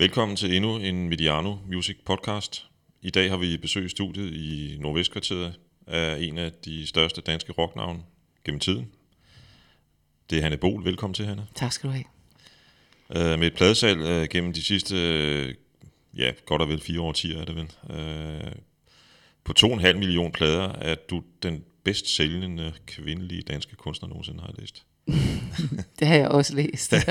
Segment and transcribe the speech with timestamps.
[0.00, 2.66] Velkommen til endnu en Mediano Music podcast.
[3.02, 5.54] I dag har vi besøg i studiet i Nordvestkvarteret
[5.86, 8.00] af en af de største danske rocknavne
[8.44, 8.90] gennem tiden.
[10.30, 10.84] Det er Hanne Bol.
[10.84, 11.46] Velkommen til, Hanne.
[11.54, 12.04] Tak skal du have.
[13.08, 15.48] Uh, med et pladesalg uh, gennem de sidste, uh,
[16.18, 17.70] ja, godt og vel fire årtier er det vel.
[17.82, 18.52] Uh,
[19.44, 24.58] på 2,5 millioner plader er du den bedst sælgende kvindelige danske kunstner nogensinde, har jeg
[24.58, 24.86] læst.
[25.98, 26.92] det har jeg også læst.
[26.92, 26.98] uh,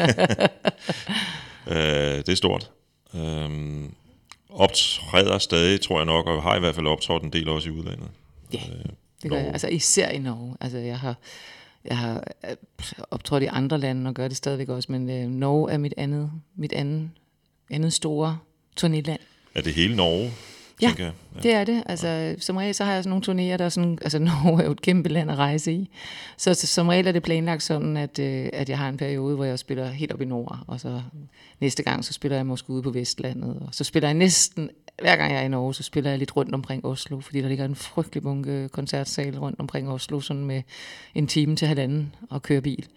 [2.26, 2.72] det er stort.
[3.16, 3.94] Øhm,
[4.50, 7.72] optræder stadig, tror jeg nok, og har i hvert fald optrådt en del også i
[7.72, 8.08] udlandet.
[8.54, 8.86] Ja, øh,
[9.24, 9.48] det gør jeg.
[9.48, 10.56] Altså især i Norge.
[10.62, 11.16] Altså jeg har,
[11.86, 12.56] jeg har øh,
[13.12, 16.32] optrådt i andre lande og gør det stadigvæk også, men øh, Norge er mit andet,
[16.56, 17.10] mit andet,
[17.70, 18.38] andet store
[18.80, 19.20] turnéland.
[19.56, 20.32] Er det hele Norge?
[20.82, 21.12] Ja, jeg.
[21.36, 21.84] ja, det er det.
[21.86, 22.40] Altså, ja.
[22.40, 24.72] Som regel så har jeg sådan nogle turnéer, der er sådan, altså Norge er jo
[24.72, 25.90] et kæmpe land at rejse i.
[26.38, 29.36] Så, så som regel er det planlagt sådan, at, øh, at jeg har en periode,
[29.36, 31.02] hvor jeg spiller helt op i nord, og så
[31.60, 34.70] næste gang, så spiller jeg måske ude på Vestlandet, og så spiller jeg næsten,
[35.02, 37.48] hver gang jeg er i Norge, så spiller jeg lidt rundt omkring Oslo, fordi der
[37.48, 40.62] ligger en frygtelig bunke koncertsal rundt omkring Oslo, sådan med
[41.16, 42.88] en time til halvanden og køre bil.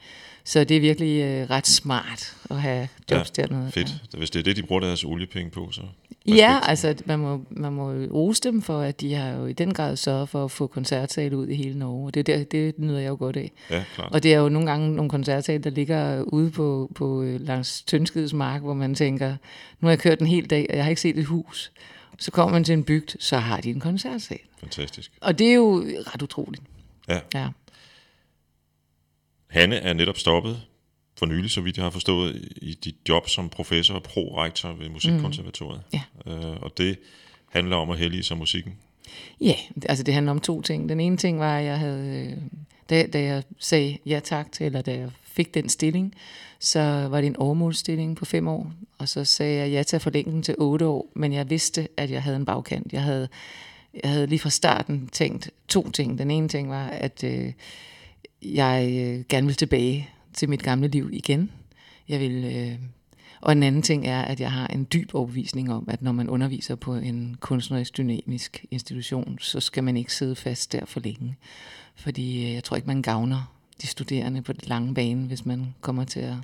[0.45, 3.73] Så det er virkelig øh, ret smart at have jobs ja, dernede.
[3.73, 3.89] Fedt.
[4.13, 4.19] Ja.
[4.19, 5.83] Hvis det er det, de bruger deres oliepenge på, så...
[6.27, 9.75] Ja, altså man må, man må rose dem for, at de har jo i den
[9.75, 12.07] grad sørget for at få koncertsal ud i hele Norge.
[12.07, 13.53] Og det, der, det nyder jeg jo godt af.
[13.71, 14.13] Ja, klart.
[14.13, 17.83] Og det er jo nogle gange nogle koncertsal, der ligger ude på, på øh, langs
[17.83, 19.37] Tønskeds mark, hvor man tænker,
[19.81, 21.73] nu har jeg kørt en hel dag, og jeg har ikke set et hus.
[22.19, 24.39] Så kommer man til en bygd, så har de en koncertsal.
[24.61, 25.13] Fantastisk.
[25.21, 26.63] Og det er jo ret utroligt.
[27.09, 27.21] Ja.
[27.35, 27.49] ja.
[29.49, 30.63] Hanne er netop stoppet
[31.21, 34.89] for nylig, så vidt jeg har forstået, i dit job som professor og prorektor ved
[34.89, 35.83] Musikkonservatoriet.
[35.93, 35.99] Mm.
[36.27, 36.33] Ja.
[36.33, 36.99] Øh, og det
[37.49, 38.73] handler om at hellige sig musikken.
[39.41, 39.55] Ja,
[39.89, 40.89] altså det handler om to ting.
[40.89, 42.37] Den ene ting var, at jeg havde, øh,
[42.91, 46.15] da, da jeg sagde ja tak til, eller da jeg fik den stilling,
[46.59, 50.03] så var det en overmålsstilling på fem år, og så sagde jeg ja til at
[50.03, 52.93] forlænge den til otte år, men jeg vidste, at jeg havde en bagkant.
[52.93, 53.29] Jeg havde,
[54.03, 56.19] jeg havde lige fra starten tænkt to ting.
[56.19, 57.53] Den ene ting var, at øh,
[58.43, 61.51] jeg øh, gerne vil tilbage til mit gamle liv igen.
[62.09, 62.79] Jeg vil, øh,
[63.41, 66.29] og en anden ting er, at jeg har en dyb overbevisning om, at når man
[66.29, 71.37] underviser på en kunstnerisk dynamisk institution, så skal man ikke sidde fast der for længe.
[71.97, 75.75] Fordi øh, jeg tror ikke, man gavner de studerende på den lange bane, hvis man
[75.81, 76.35] kommer til at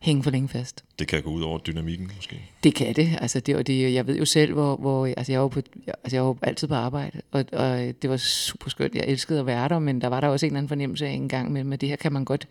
[0.00, 0.84] hænge for længe fast.
[0.98, 2.40] Det kan gå ud over dynamikken måske?
[2.64, 3.18] Det kan det.
[3.20, 6.16] Altså det, og det jeg ved jo selv, hvor, hvor altså jeg, var på, altså
[6.16, 8.94] jeg var altid på arbejde, og, og det var super skønt.
[8.94, 11.10] Jeg elskede at være der, men der var der også en eller anden fornemmelse af
[11.10, 12.48] en gang med, med det her kan man godt,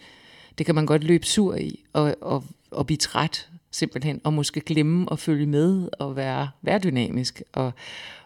[0.57, 4.61] det kan man godt løbe sur i, og, og, og blive træt simpelthen, og måske
[4.61, 7.71] glemme at følge med, og være, være dynamisk, og,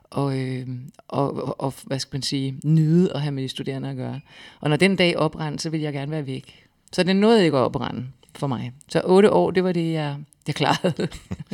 [0.10, 0.68] og, øh,
[1.08, 4.20] og, og, og, hvad skal man sige, nyde at have med de studerende at gøre.
[4.60, 6.66] Og når den dag oprændte, så vil jeg gerne være væk.
[6.92, 8.72] Så det nåede ikke at opbrænde for mig.
[8.88, 11.08] Så otte år, det var det, jeg, jeg klarede.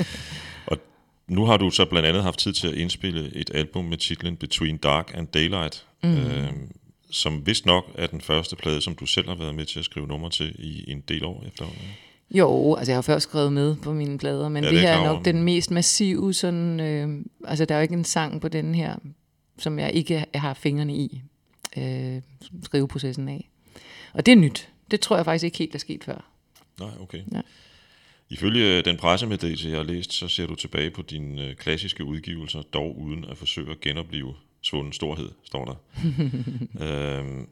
[0.71, 0.77] og
[1.27, 4.35] nu har du så blandt andet haft tid til at indspille et album med titlen
[4.35, 6.17] Between Dark and Daylight, mm.
[6.17, 6.53] øh,
[7.09, 9.85] som vist nok er den første plade, som du selv har været med til at
[9.85, 11.87] skrive nummer til i en del år efterhånden.
[12.31, 14.97] Jo, altså jeg har først skrevet med på mine plader, men ja, det, det her
[14.97, 18.47] er nok den mest massive, sådan, øh, altså der er jo ikke en sang på
[18.47, 18.95] den her,
[19.57, 21.21] som jeg ikke har fingrene i
[21.77, 22.21] øh,
[22.63, 23.49] skriveprocessen af.
[24.13, 24.69] Og det er nyt.
[24.91, 26.31] Det tror jeg faktisk ikke helt er sket før.
[26.79, 27.21] Nej, okay.
[27.33, 27.41] Ja.
[28.29, 32.61] Ifølge den pressemeddelelse, jeg har læst, så ser du tilbage på dine øh, klassiske udgivelser,
[32.61, 34.33] dog uden at forsøge at genopleve
[34.67, 35.75] svunden storhed, står der.
[37.19, 37.47] øhm,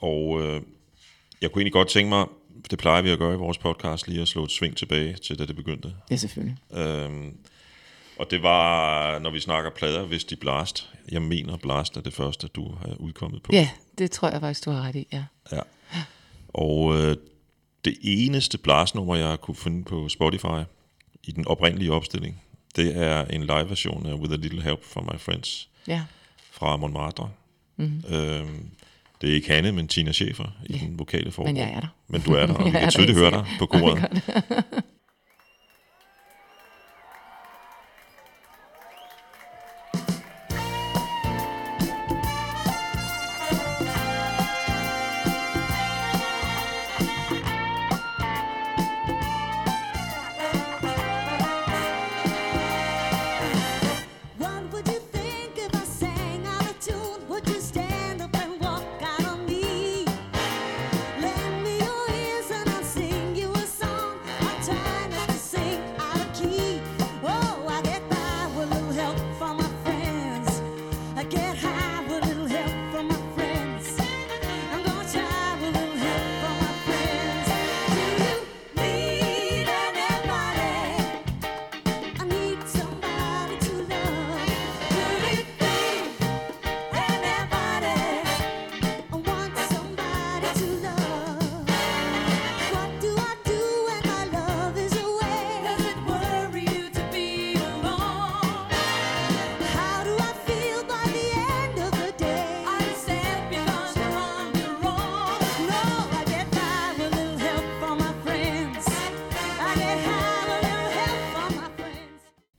[0.00, 0.62] og øh,
[1.40, 2.26] jeg kunne egentlig godt tænke mig,
[2.70, 5.38] det plejer vi at gøre i vores podcast, lige at slå et sving tilbage til,
[5.38, 5.94] da det begyndte.
[6.10, 6.56] Ja, selvfølgelig.
[6.72, 7.36] Øhm,
[8.18, 10.90] og det var, når vi snakker plader, hvis de Blast.
[11.12, 13.52] Jeg mener, Blast er det første, du har udkommet på.
[13.52, 13.68] Ja,
[13.98, 15.24] det tror jeg faktisk, du har ret i, ja.
[15.52, 15.60] Ja.
[16.48, 17.16] Og øh,
[17.84, 20.64] det eneste Blast-nummer, jeg kunne finde på Spotify,
[21.22, 22.42] i den oprindelige opstilling,
[22.76, 26.02] det er en live-version af With a Little Help from My Friends ja.
[26.56, 27.30] Fra Montmartre.
[27.76, 28.14] Mm-hmm.
[28.14, 28.70] Øhm,
[29.20, 30.78] det er ikke Hanne, men Tina Schäfer i ja.
[30.78, 31.46] den vokale form.
[31.46, 31.88] Men jeg er der.
[32.08, 34.22] Men du er der, og vi kan tydeligt høre dig på koret.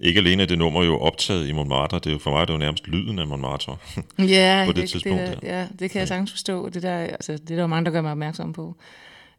[0.08, 2.50] Ikke alene er det nummer jo optaget i Montmartre, det er jo for mig det
[2.50, 3.78] er jo nærmest lyden af Montmartre.
[4.20, 5.40] Ja, på det det, tidspunkt det, der.
[5.40, 6.70] der, ja, det kan jeg sagtens forstå.
[6.70, 8.76] Det, der, altså, det er der jo mange, der gør mig opmærksom på.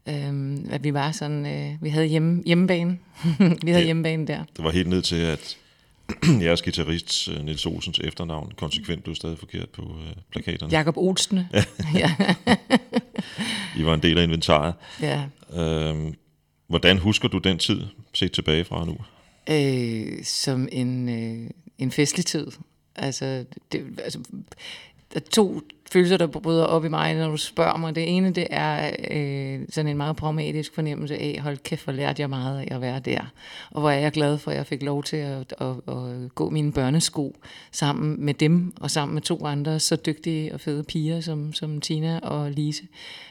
[0.09, 2.97] Øhm, at vi var sådan, øh, vi havde hjemme, hjemmebane.
[3.39, 3.85] vi havde Ja.
[3.85, 4.43] hjemmebane der.
[4.55, 5.57] Det var helt ned til, at
[6.45, 10.71] jeres guitarist øh, Niels Olsens efternavn konsekvent blev stadig forkert på øh, plakaterne.
[10.71, 11.39] Jakob Olsen.
[12.01, 12.15] ja.
[13.77, 14.73] I var en del af inventaret.
[15.01, 15.21] ja.
[15.55, 16.13] Øhm,
[16.67, 17.81] hvordan husker du den tid,
[18.13, 18.97] set tilbage fra nu?
[19.51, 22.47] Øh, som en, øh, en festlig tid.
[22.95, 24.19] Altså, det, altså,
[25.13, 25.61] der er to
[25.91, 27.95] følelser, der bryder op i mig, når du spørger mig.
[27.95, 32.21] Det ene, det er øh, sådan en meget pragmatisk fornemmelse af, hold kæft, hvor lærte
[32.21, 33.21] jeg meget af at være der.
[33.71, 36.49] Og hvor er jeg glad for, at jeg fik lov til at, at, at gå
[36.49, 37.35] mine børnesko
[37.71, 41.81] sammen med dem, og sammen med to andre så dygtige og fede piger, som, som
[41.81, 42.83] Tina og Lise.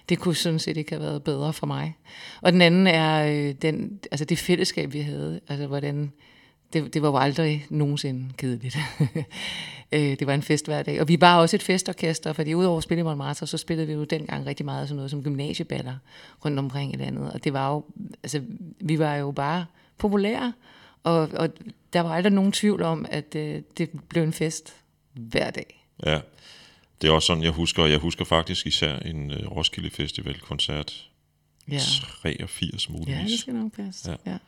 [0.08, 1.96] Det kunne sådan set ikke have været bedre for mig.
[2.40, 5.40] Og den anden er øh, den, altså det fællesskab, vi havde.
[5.48, 6.12] Altså hvordan
[6.72, 8.78] det, det var jo aldrig nogensinde kedeligt.
[9.92, 11.00] Øh, det var en fest hver dag.
[11.00, 13.92] Og vi var også et festorkester, fordi udover at spille i Montmartre, så spillede vi
[13.92, 15.96] jo dengang rigtig meget sådan noget som gymnasieballer
[16.44, 17.32] rundt omkring i landet.
[17.32, 17.84] Og det var jo,
[18.22, 18.42] altså,
[18.80, 19.66] vi var jo bare
[19.98, 20.52] populære,
[21.02, 21.48] og, og
[21.92, 24.74] der var aldrig nogen tvivl om, at øh, det blev en fest
[25.14, 25.86] hver dag.
[26.06, 26.20] Ja,
[27.02, 27.86] det er også sådan, jeg husker.
[27.86, 31.08] Jeg husker faktisk især en øh, Roskilde Festival-koncert.
[31.70, 33.40] Ja, 83 ja det muligvis.
[33.40, 34.10] skal nok passe.
[34.10, 34.16] Ja.
[34.30, 34.38] Ja.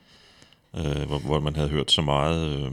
[0.75, 2.71] Øh, hvor, hvor man havde hørt så meget øh,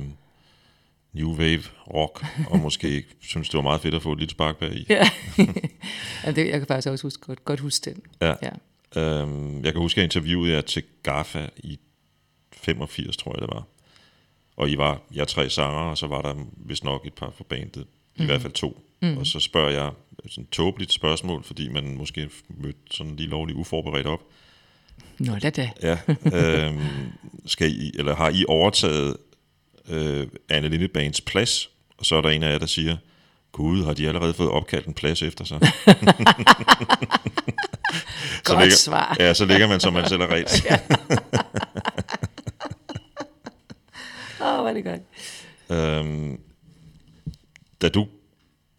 [1.12, 1.62] new wave
[1.94, 4.86] rock, og måske synes, det var meget fedt at få et lille spark bag i.
[6.24, 6.32] Ja.
[6.32, 8.02] det, jeg kan faktisk også huske, godt, godt huske den.
[8.20, 8.34] Ja.
[8.42, 8.50] Ja.
[9.02, 11.78] Øhm, jeg kan huske, at jeg interviewede jer til GAFA i
[12.52, 13.64] 85, tror jeg det var.
[14.56, 17.44] Og I var jeg tre sanger, og så var der vist nok et par fra
[17.48, 17.86] bandet.
[18.16, 18.84] I hvert fald to.
[19.02, 19.16] Mm.
[19.16, 19.92] Og så spørger jeg
[20.28, 24.20] sådan et tåbeligt spørgsmål, fordi man måske mødte sådan lige lovligt uforberedt op.
[25.18, 25.70] Nå da da.
[25.82, 25.98] Ja,
[26.34, 26.80] øhm,
[27.46, 29.16] skal I, eller har I overtaget
[29.88, 31.70] øh, Anne Lille Bands plads?
[31.98, 32.96] Og så er der en af jer, der siger,
[33.52, 35.60] Gud, har de allerede fået opkaldt en plads efter sig?
[38.44, 39.16] Så Godt ligger- svar.
[39.20, 40.66] Ja, så ligger man, som man selv er ret.
[44.40, 45.00] Åh, oh, hvor er det godt.
[45.70, 46.40] Øhm,
[47.82, 48.06] da du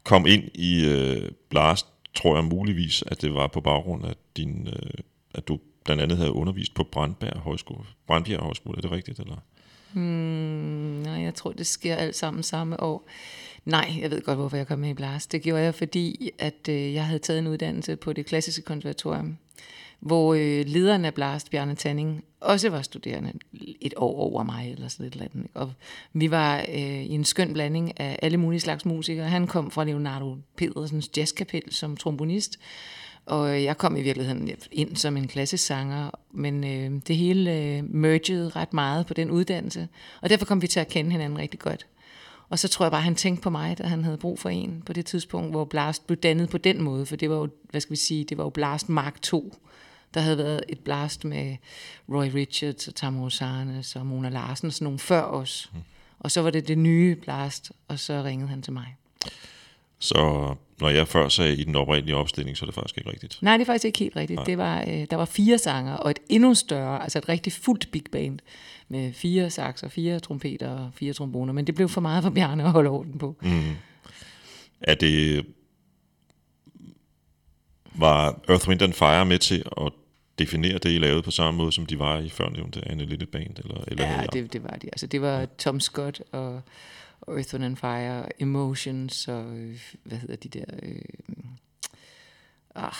[0.04, 1.86] kom ind i øh, Blast,
[2.16, 4.90] tror jeg muligvis, at det var på baggrund af din, øh,
[5.36, 5.60] at du
[5.90, 7.84] blandt andet havde undervist på Brandberg Højskole.
[8.08, 9.20] Brandbjerg Højskole, er det rigtigt?
[9.20, 9.36] Eller?
[9.94, 13.08] Hmm, nej, jeg tror, det sker alt sammen samme år.
[13.66, 15.32] Nej, jeg ved godt, hvorfor jeg kom med i Blast.
[15.32, 19.38] Det gjorde jeg, fordi at øh, jeg havde taget en uddannelse på det klassiske konservatorium,
[20.00, 23.34] hvor øh, lederen af Blast, Bjarne Tanning, også var studerende
[23.82, 25.48] et år over mig, eller sådan et eller andet.
[25.54, 25.74] Og
[26.14, 29.30] vi var øh, i en skøn blanding af alle mulige slags musikere.
[29.30, 32.60] Han kom fra Leonardo Pedersens jazzkapel som trombonist,
[33.30, 37.84] og jeg kom i virkeligheden ind som en klassisk sanger, men øh, det hele øh,
[37.94, 39.88] mergede ret meget på den uddannelse,
[40.22, 41.88] og derfor kom vi til at kende hinanden rigtig godt.
[42.50, 44.84] Og så tror jeg bare, han tænkte på mig, da han havde brug for en
[44.86, 47.82] på det tidspunkt, hvor Blast blev dannet på den måde, for det var jo, hvad
[47.82, 49.56] skal vi sige, det var jo Blast Mark 2.
[50.14, 51.58] Der havde været et Blast med
[52.10, 55.72] Roy Richards og Tammo Sarnes og Mona Larsen og sådan nogle før os.
[56.20, 58.96] Og så var det det nye Blast, og så ringede han til mig.
[60.00, 63.38] Så når jeg før sagde i den oprindelige opstilling, så er det faktisk ikke rigtigt.
[63.42, 64.42] Nej, det er faktisk ikke helt rigtigt.
[64.46, 67.92] Det var, øh, der var fire sanger, og et endnu større, altså et rigtig fuldt
[67.92, 68.40] big band,
[68.88, 72.64] med fire saxer, fire trompeter og fire tromboner, men det blev for meget for Bjarne
[72.64, 73.36] at holde orden på.
[73.42, 73.76] Mm.
[74.82, 75.46] Er det...
[77.94, 79.92] Var Earth, Wind and Fire med til at
[80.40, 83.58] definere det, I lavede på samme måde, som de var i førnævnte Anne Lille Band?
[83.58, 84.84] Eller, eller Ja, det, det var det.
[84.84, 86.62] Altså, det var Tom Scott og
[87.22, 91.02] og Earth, Wind and Fire, Emotions og, øh, hvad hedder de der, øh,
[92.76, 92.94] ah,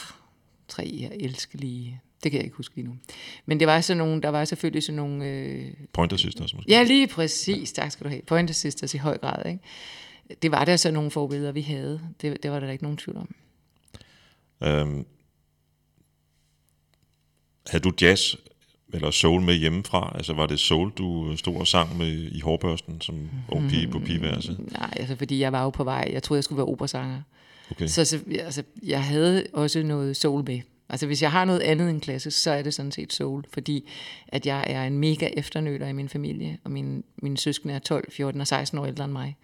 [0.68, 2.98] tre jeg elskelige, det kan jeg ikke huske lige nu.
[3.46, 6.72] Men det var sådan nogle, der var selvfølgelig sådan nogle, øh, Pointer Sisters måske?
[6.72, 7.72] Ja, lige præcis.
[7.72, 8.22] Tak skal du have.
[8.22, 9.46] Pointer Sisters i høj grad.
[9.46, 9.60] Ikke?
[10.42, 12.02] Det var der så nogle forbilleder, vi havde.
[12.22, 13.36] Det, det var der da ikke nogen tvivl om.
[14.64, 15.06] Øhm,
[17.70, 18.36] havde du jazz
[18.94, 20.12] eller soul med hjemmefra?
[20.16, 24.00] Altså var det soul, du stod og sang med i hårbørsten som ung pige på
[24.00, 24.60] pigeværelset?
[24.72, 26.10] Nej, altså fordi jeg var jo på vej.
[26.14, 27.22] Jeg troede, jeg skulle være operasanger.
[27.72, 27.88] Okay.
[27.88, 30.62] Så, så altså, jeg havde også noget soul med.
[30.90, 33.44] Altså hvis jeg har noget andet end klassisk, så er det sådan set soul.
[33.54, 33.90] Fordi
[34.28, 36.58] at jeg er en mega efternøler i min familie.
[36.64, 39.38] Og min, mine søskende er 12, 14 og 16 år ældre end mig.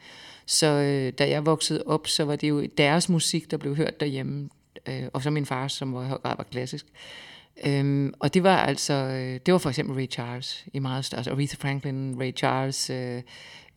[0.46, 4.00] Så øh, da jeg voksede op, så var det jo deres musik, der blev hørt
[4.00, 4.50] derhjemme.
[4.88, 6.86] Øh, og så min far, som var i høj grad var klassisk.
[7.64, 11.20] Øhm, og det var altså, øh, det var for eksempel Ray Charles i meget større,
[11.20, 13.22] altså Aretha Franklin, Ray Charles, øh,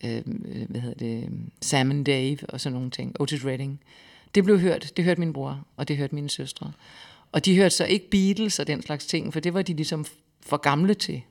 [0.05, 0.23] øh,
[0.69, 1.29] hvad hedder det,
[1.63, 3.81] Sam and Dave og sådan nogle ting, Otis Redding.
[4.35, 6.73] Det blev hørt, det hørte min bror, og det hørte mine søstre.
[7.33, 10.05] Og de hørte så ikke Beatles og den slags ting, for det var de ligesom
[10.41, 11.23] for gamle til.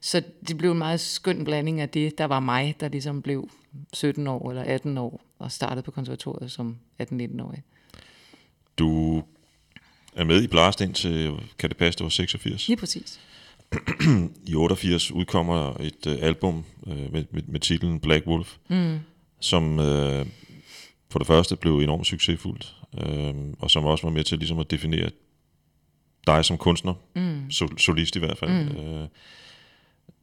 [0.00, 3.50] så det blev en meget skøn blanding af det, der var mig, der ligesom blev
[3.92, 7.62] 17 år eller 18 år og startede på konservatoriet som 18-19-årig.
[8.78, 9.22] Du
[10.16, 12.68] er med i Blast indtil, kan det passe, det var 86?
[12.68, 13.20] Lige præcis.
[14.46, 18.98] I 88 udkommer et uh, album uh, med, med, med titlen Black Wolf, mm.
[19.40, 20.26] som uh,
[21.10, 24.70] for det første blev enormt succesfuldt, uh, og som også var med til ligesom at
[24.70, 25.10] definere
[26.26, 27.50] dig som kunstner, mm.
[27.50, 28.50] sol, solist i hvert fald.
[28.50, 29.00] Mm.
[29.00, 29.08] Uh,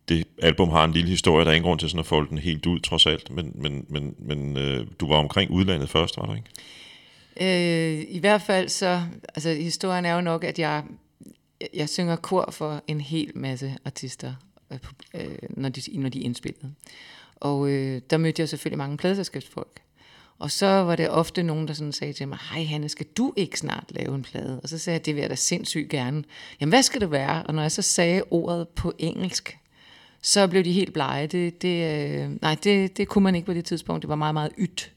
[0.09, 2.37] det album har en lille historie, der er ingen grund til sådan at folde den
[2.37, 6.25] helt ud, trods alt, men, men, men, men uh, du var omkring udlandet først, var
[6.25, 6.49] du ikke?
[7.41, 9.01] Øh, I hvert fald så,
[9.35, 10.83] altså historien er jo nok, at jeg,
[11.73, 14.33] jeg synger kor for en hel masse artister,
[14.71, 14.79] øh,
[15.13, 16.73] øh, når, de, når de er indspillet.
[17.35, 19.81] Og øh, der mødte jeg selvfølgelig mange pladeselskabsfolk.
[20.39, 23.33] Og så var det ofte nogen, der sådan sagde til mig, hej Hanne, skal du
[23.35, 24.59] ikke snart lave en plade?
[24.63, 26.23] Og så sagde jeg, det vil jeg da sindssygt gerne.
[26.59, 27.43] Jamen, hvad skal det være?
[27.43, 29.57] Og når jeg så sagde ordet på engelsk,
[30.21, 31.27] så blev de helt blege.
[31.27, 34.01] Det, det, øh, nej, det, det kunne man ikke på det tidspunkt.
[34.01, 34.91] Det var meget, meget ydt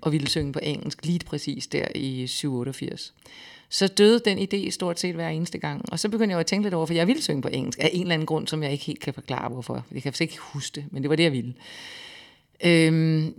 [0.00, 3.14] og ville synge på engelsk lige præcis der i 87.
[3.68, 5.92] Så døde den idé stort set hver eneste gang.
[5.92, 7.90] Og så begyndte jeg at tænke lidt over, for jeg ville synge på engelsk af
[7.92, 9.74] en eller anden grund, som jeg ikke helt kan forklare, hvorfor.
[9.74, 11.54] Jeg kan faktisk ikke huske det, men det var det, jeg ville.
[12.64, 13.34] Øhm,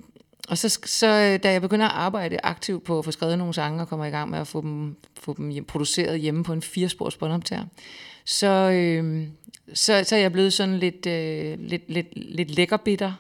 [0.50, 3.82] og så, så da jeg begynder at arbejde aktivt på at få skrevet nogle sange
[3.82, 7.18] og kommer i gang med at få dem, få dem produceret hjemme på en firespors
[7.18, 7.66] båndoptager,
[8.26, 9.28] så, øh,
[9.74, 13.14] så, så er jeg blevet sådan lidt, øh, lidt, lidt, lidt lækkerbitter.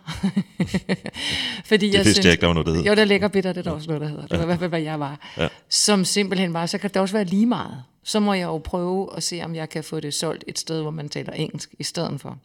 [1.65, 2.89] Fordi det jeg vidste synes, jeg ikke, der var noget, der hedder.
[2.91, 4.27] Jo, der er lækkerbitter, det er der også noget, der hedder.
[4.27, 5.33] Det var i hvert fald, hvad jeg var.
[5.37, 5.47] Ja.
[5.69, 7.83] Som simpelthen var, så kan det også være lige meget.
[8.03, 10.81] Så må jeg jo prøve at se, om jeg kan få det solgt et sted,
[10.81, 12.37] hvor man taler engelsk i stedet for.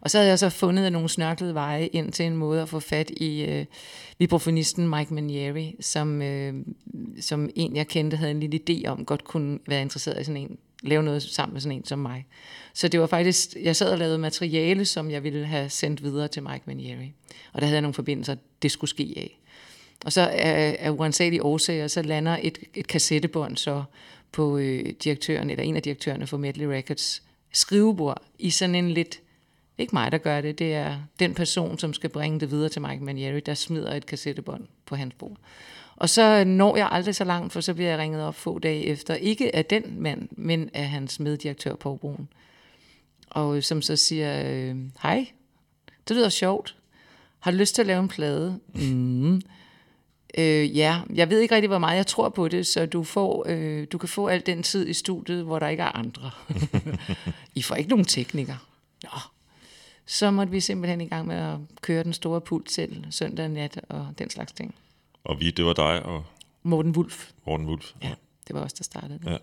[0.00, 2.80] Og så havde jeg så fundet nogle snørklede veje ind til en måde at få
[2.80, 3.64] fat i øh,
[4.18, 6.54] vibrafonisten Mike Manieri, som, øh,
[7.20, 10.42] som en, jeg kendte, havde en lille idé om, godt kunne være interesseret i sådan
[10.42, 12.26] en lave noget sammen med sådan en som mig.
[12.74, 16.28] Så det var faktisk, jeg sad og lavede materiale, som jeg ville have sendt videre
[16.28, 17.12] til Mike Manieri.
[17.52, 19.38] Og der havde jeg nogle forbindelser, det skulle ske af.
[20.04, 23.84] Og så af, af uansagelige årsager, så lander et, et kassettebånd så
[24.32, 27.22] på øh, direktøren, eller en af direktørerne for Medley Records
[27.52, 29.20] skrivebord, i sådan en lidt,
[29.78, 32.82] ikke mig, der gør det, det er den person, som skal bringe det videre til
[32.82, 35.36] Mike Manieri, der smider et kassettebånd på hans bord.
[36.02, 38.86] Og så når jeg aldrig så langt, for så bliver jeg ringet op få dage
[38.86, 39.14] efter.
[39.14, 42.28] Ikke af den mand, men af hans meddirektør på Broen.
[43.30, 45.26] Og øh, som så siger, øh, hej,
[46.08, 46.76] det lyder sjovt.
[47.40, 48.58] Har du lyst til at lave en plade?
[48.74, 49.42] Mm.
[50.38, 53.44] Øh, ja, jeg ved ikke rigtig, hvor meget jeg tror på det, så du, får,
[53.48, 56.30] øh, du kan få al den tid i studiet, hvor der ikke er andre.
[57.54, 58.58] I får ikke nogen teknikere.
[59.02, 59.18] Nå.
[60.06, 63.80] Så måtte vi simpelthen i gang med at køre den store pult selv søndag nat
[63.88, 64.74] og den slags ting.
[65.24, 66.24] Og vi, det var dig og...
[66.62, 67.30] Morten Wulf.
[67.46, 67.92] Morten Wulf.
[68.02, 68.14] Ja,
[68.48, 69.38] det var også der startede det.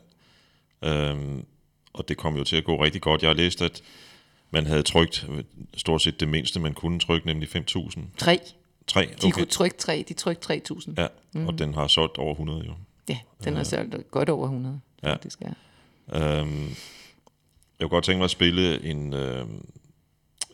[0.84, 1.12] Ja.
[1.12, 1.46] Øhm,
[1.94, 3.22] og det kom jo til at gå rigtig godt.
[3.22, 3.82] Jeg har læst, at
[4.52, 5.28] man havde trykt
[5.74, 8.02] stort set det mindste, man kunne trykke, nemlig 5.000.
[8.18, 8.40] Tre.
[8.88, 9.28] Tre, okay.
[9.28, 10.94] De kunne trykke tre, de trykte 3.000.
[10.98, 11.48] Ja, mm.
[11.48, 12.74] og den har solgt over 100 jo.
[13.10, 15.12] Ja, den har solgt godt over 100, ja.
[15.12, 16.42] faktisk, ja.
[16.42, 16.68] Øhm,
[17.80, 19.48] jeg kunne godt tænke mig at spille en, øh,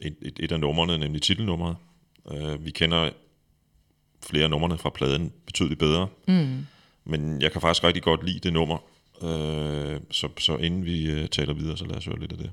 [0.01, 1.75] et, et, et af numrene, nemlig titelnummeret.
[2.31, 3.09] Øh, vi kender
[4.23, 6.07] flere numrene fra pladen betydeligt bedre.
[6.27, 6.65] Mm.
[7.05, 8.77] Men jeg kan faktisk rigtig godt lide det nummer.
[9.21, 12.51] Øh, så, så inden vi øh, taler videre, så lad os høre lidt af det.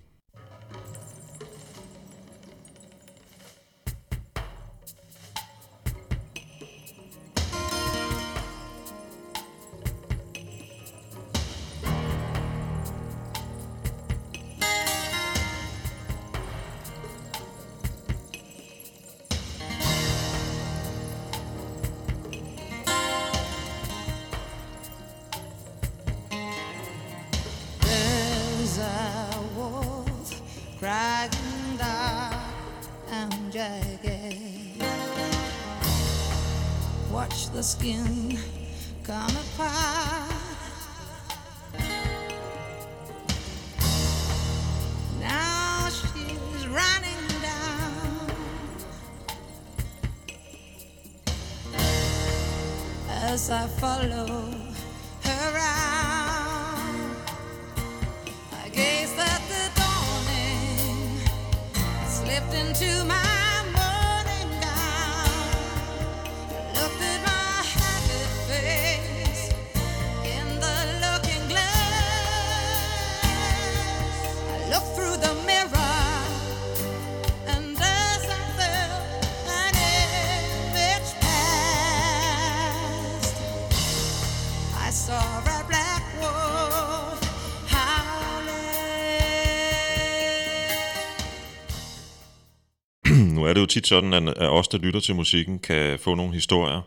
[93.83, 96.81] Tit sådan, at, at os, der lytter til musikken, kan få nogle historier,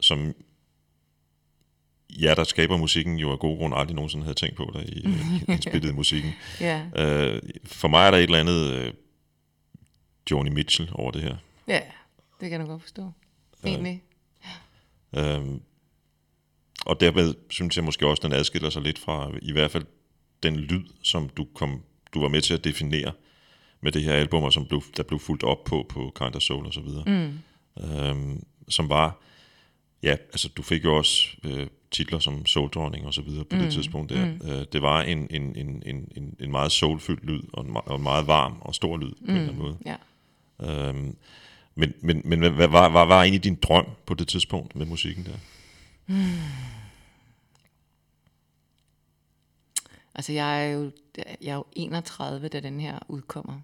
[0.00, 0.34] som
[2.10, 5.04] jer, der skaber musikken, jo af gode grunde aldrig nogensinde havde tænkt på, der I
[5.52, 6.32] indspillede musikken.
[6.60, 8.92] Ja, Øh, for mig er der et eller andet øh,
[10.30, 11.36] Joni Mitchell over det her.
[11.68, 11.80] ja
[12.40, 13.12] det kan jeg godt forstå.
[13.64, 14.02] Egentlig.
[15.16, 15.60] Øhm,
[16.86, 19.84] og derved synes jeg måske også, den adskiller sig lidt fra i hvert fald
[20.42, 21.82] den lyd, som du, kom,
[22.14, 23.12] du var med til at definere
[23.80, 26.42] med det her album, og som blev, der blev fuldt op på på Kind of
[26.42, 27.04] Soul og så videre.
[27.06, 27.38] Mm.
[27.84, 29.18] Øhm, som var,
[30.02, 33.62] ja, altså du fik jo også øh, titler som Soul-dronning og så videre på mm.
[33.62, 34.26] det tidspunkt der.
[34.26, 34.50] Mm.
[34.50, 37.96] Øh, det var en, en, en, en, en, en meget soulfyldt lyd, og en, og
[37.96, 39.30] en meget varm og stor lyd på mm.
[39.30, 39.78] en eller anden måde.
[39.86, 39.96] Ja.
[40.88, 41.16] Øhm,
[41.74, 44.86] men men, men hvad, hvad, hvad, hvad var egentlig din drøm på det tidspunkt med
[44.86, 45.38] musikken der?
[50.14, 50.90] Altså, jeg er, jo,
[51.42, 53.60] jeg er jo 31, da den her udkommer.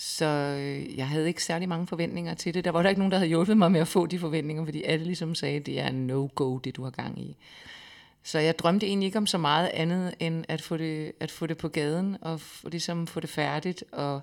[0.00, 2.64] Så øh, jeg havde ikke særlig mange forventninger til det.
[2.64, 4.82] Der var der ikke nogen, der havde hjulpet mig med at få de forventninger, fordi
[4.82, 7.36] alle ligesom sagde, det er no-go, det du har gang i.
[8.22, 11.46] Så jeg drømte egentlig ikke om så meget andet, end at få det, at få
[11.46, 13.84] det på gaden, og få, ligesom få det færdigt.
[13.92, 14.20] Og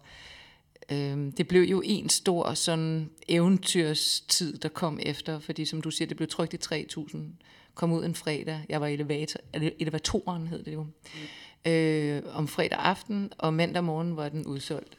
[0.92, 6.08] øhm, det blev jo en stor sådan eventyrstid, der kom efter, fordi som du siger,
[6.08, 7.34] det blev trykt i 3000,
[7.74, 11.72] kom ud en fredag, jeg var elevator, ele- elevatoren hed det jo, mm.
[11.72, 14.98] øh, om fredag aften, og mandag morgen var den udsolgt.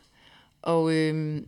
[0.67, 1.43] Og øh,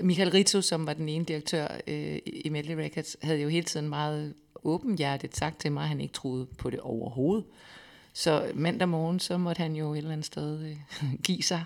[0.00, 3.88] Michael Rizzo, som var den ene direktør øh, i Medley Records, havde jo hele tiden
[3.88, 7.44] meget åbenhjertet sagt til mig, at han ikke troede på det overhovedet.
[8.12, 10.76] Så mandag morgen, så måtte han jo et eller andet sted øh,
[11.26, 11.64] give sig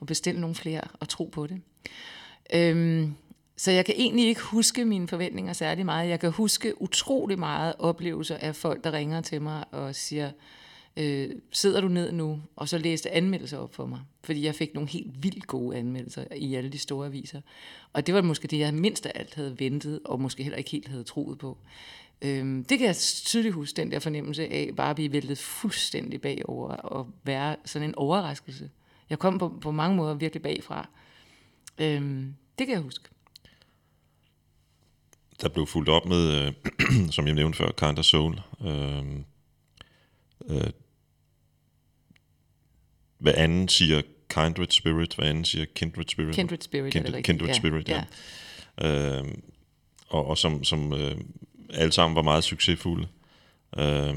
[0.00, 1.60] og bestille nogle flere og tro på det.
[2.54, 3.14] Øhm,
[3.56, 6.08] så jeg kan egentlig ikke huske mine forventninger særlig meget.
[6.08, 10.32] Jeg kan huske utrolig meget oplevelser af folk, der ringer til mig og siger, øh,
[10.96, 12.40] øh, sidder du ned nu?
[12.56, 14.00] Og så læste anmeldelser op for mig.
[14.24, 17.40] Fordi jeg fik nogle helt vildt gode anmeldelser i alle de store aviser.
[17.92, 20.70] Og det var måske det, jeg mindst af alt havde ventet, og måske heller ikke
[20.70, 21.58] helt havde troet på.
[22.22, 26.20] Øhm, det kan jeg tydeligt huske, den der fornemmelse af bare at blive væltet fuldstændig
[26.20, 28.70] bagover og være sådan en overraskelse.
[29.10, 30.88] Jeg kom på, på mange måder virkelig bagfra.
[31.78, 33.08] Øhm, det kan jeg huske.
[35.42, 36.52] der blev fuldt op med, øh,
[37.16, 38.40] som jeg nævnte før, Kind of Soul.
[38.60, 39.24] Øhm,
[40.48, 40.70] øh, øh,
[43.22, 46.34] hvad anden siger Kindred Spirit, hvad anden siger Kindred Spirit.
[46.34, 47.22] Kindred Spirit, er det Kindred?
[47.22, 48.04] Kindred Spirit, ja.
[48.80, 49.18] ja.
[49.18, 49.24] Øh,
[50.08, 51.16] og, og som, som øh,
[51.72, 53.06] alle sammen var meget succesfulde.
[53.78, 54.14] Øh,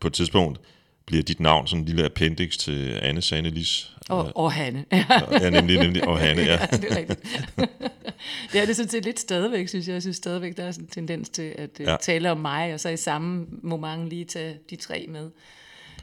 [0.00, 0.60] på et tidspunkt
[1.06, 3.96] bliver dit navn sådan en lille appendix til Anne Sane Lis.
[4.08, 4.84] Og, og Hanne.
[4.92, 6.52] Ja, nemlig, nemlig, og Hanne, ja.
[6.72, 7.20] ja, det er rigtigt.
[8.52, 9.94] det er det sådan set lidt stadigvæk, synes jeg.
[9.94, 11.90] Jeg synes stadigvæk, der er sådan en tendens til at Ja.
[11.90, 11.96] ja.
[12.00, 15.30] tale om mig, og så i samme moment lige tage de tre med.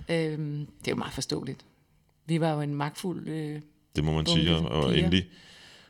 [0.10, 1.60] Øhm, det er jo meget forståeligt.
[2.26, 3.28] Vi var jo en magtfuld...
[3.28, 3.62] Øh,
[3.96, 5.26] Det må man sige, og, og endelig,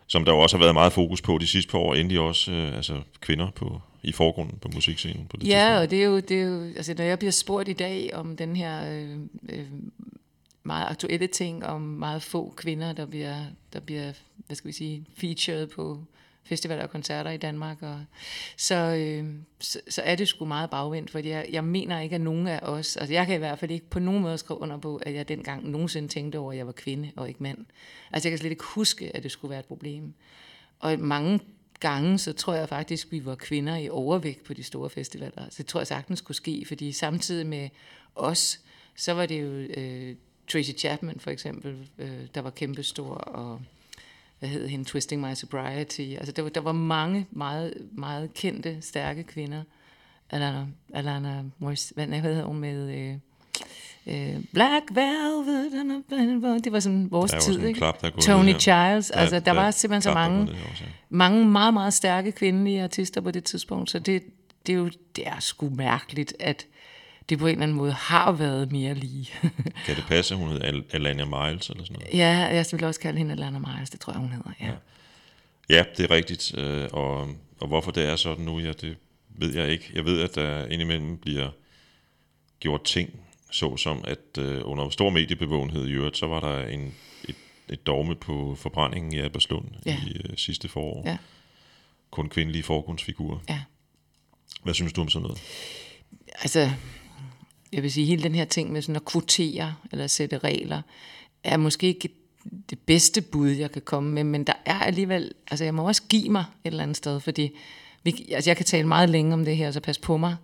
[0.08, 2.52] som der jo også har været meget fokus på de sidste par år, endelig også
[2.52, 5.82] øh, altså kvinder på, i forgrunden på musikscenen på det ja, tidspunkt.
[5.84, 6.63] og det er, jo, det er jo...
[6.76, 9.17] Altså, når jeg bliver spurgt i dag om den her øh,
[9.50, 9.65] øh,
[10.63, 13.38] meget aktuelle ting, om meget få kvinder, der bliver,
[13.74, 14.12] der bliver
[14.48, 16.04] hvad skal vi sige, featured på
[16.45, 18.05] festivaler og koncerter i Danmark, og
[18.58, 22.21] så, øh, så, så er det sgu meget bagvendt, fordi jeg, jeg mener ikke, at
[22.21, 24.77] nogen af os, altså jeg kan i hvert fald ikke på nogen måde skrive under
[24.77, 27.65] på, at jeg dengang nogensinde tænkte over, at jeg var kvinde og ikke mand.
[28.12, 30.13] Altså jeg kan slet ikke huske, at det skulle være et problem.
[30.79, 31.39] Og mange
[31.79, 35.49] gange, så tror jeg faktisk, vi var kvinder i overvægt på de store festivaler.
[35.49, 37.69] Så det tror jeg sagtens kunne ske, fordi samtidig med
[38.15, 38.60] os,
[38.95, 39.47] så var det jo
[39.81, 40.15] øh,
[40.47, 43.62] Tracy Chapman for eksempel, øh, der var kæmpestor, og
[44.39, 46.02] hvad hed hende, Twisting My Sobriety.
[46.02, 49.63] Altså der, var- der var mange meget, meget kendte, stærke kvinder.
[50.30, 52.89] Alana, Alana Morris, hvad hvad hedder hun med...
[52.98, 53.15] Øh,
[54.08, 57.78] øh, Black Velvet, det var sådan vores Der er jo tid, sådan ikke?
[57.78, 58.60] klap, der er Tony her.
[58.60, 60.89] Childs, Ja, altså der ja, var simpelthen så klap, der er mange, også, ja.
[61.10, 64.24] mange meget, meget stærke kvindelige artister på det tidspunkt, så det,
[64.67, 66.65] det er jo det er sgu mærkeligt, at
[67.29, 69.29] det på en eller anden måde har været mere lige.
[69.85, 72.13] Kan det passe, hun hed Al- Alania Miles eller sådan noget?
[72.13, 74.71] ja, jeg vil også kalde hende Alana Myers, det tror jeg, hun hedder, ja.
[75.69, 76.57] Ja, det er rigtigt.
[76.57, 78.97] øh, Og, og hvorfor det er sådan nu, ja, det
[79.29, 79.91] ved jeg ikke.
[79.93, 81.49] Jeg ved, at der indimellem bliver
[82.59, 83.19] gjort ting,
[83.51, 86.93] såsom at øh, under stor mediebevågenhed i øvrigt, så var der en,
[87.29, 87.35] et,
[87.69, 89.97] et dogme på forbrændingen i Alberslund Ja.
[90.07, 91.03] i øh, sidste forår.
[91.05, 91.17] Ja.
[92.11, 93.38] Kun kvindelige forgrundsfigurer.
[93.49, 93.61] Ja.
[94.63, 95.41] Hvad synes du om sådan noget?
[96.41, 96.71] Altså,
[97.73, 100.82] jeg vil sige, hele den her ting med sådan at kvotere eller sætte regler,
[101.43, 102.10] er måske ikke
[102.69, 106.01] det bedste bud, jeg kan komme med, men der er alligevel, altså jeg må også
[106.10, 107.51] give mig et eller andet sted, fordi
[108.04, 110.36] vi, altså jeg kan tale meget længe om det her, så pas på mig,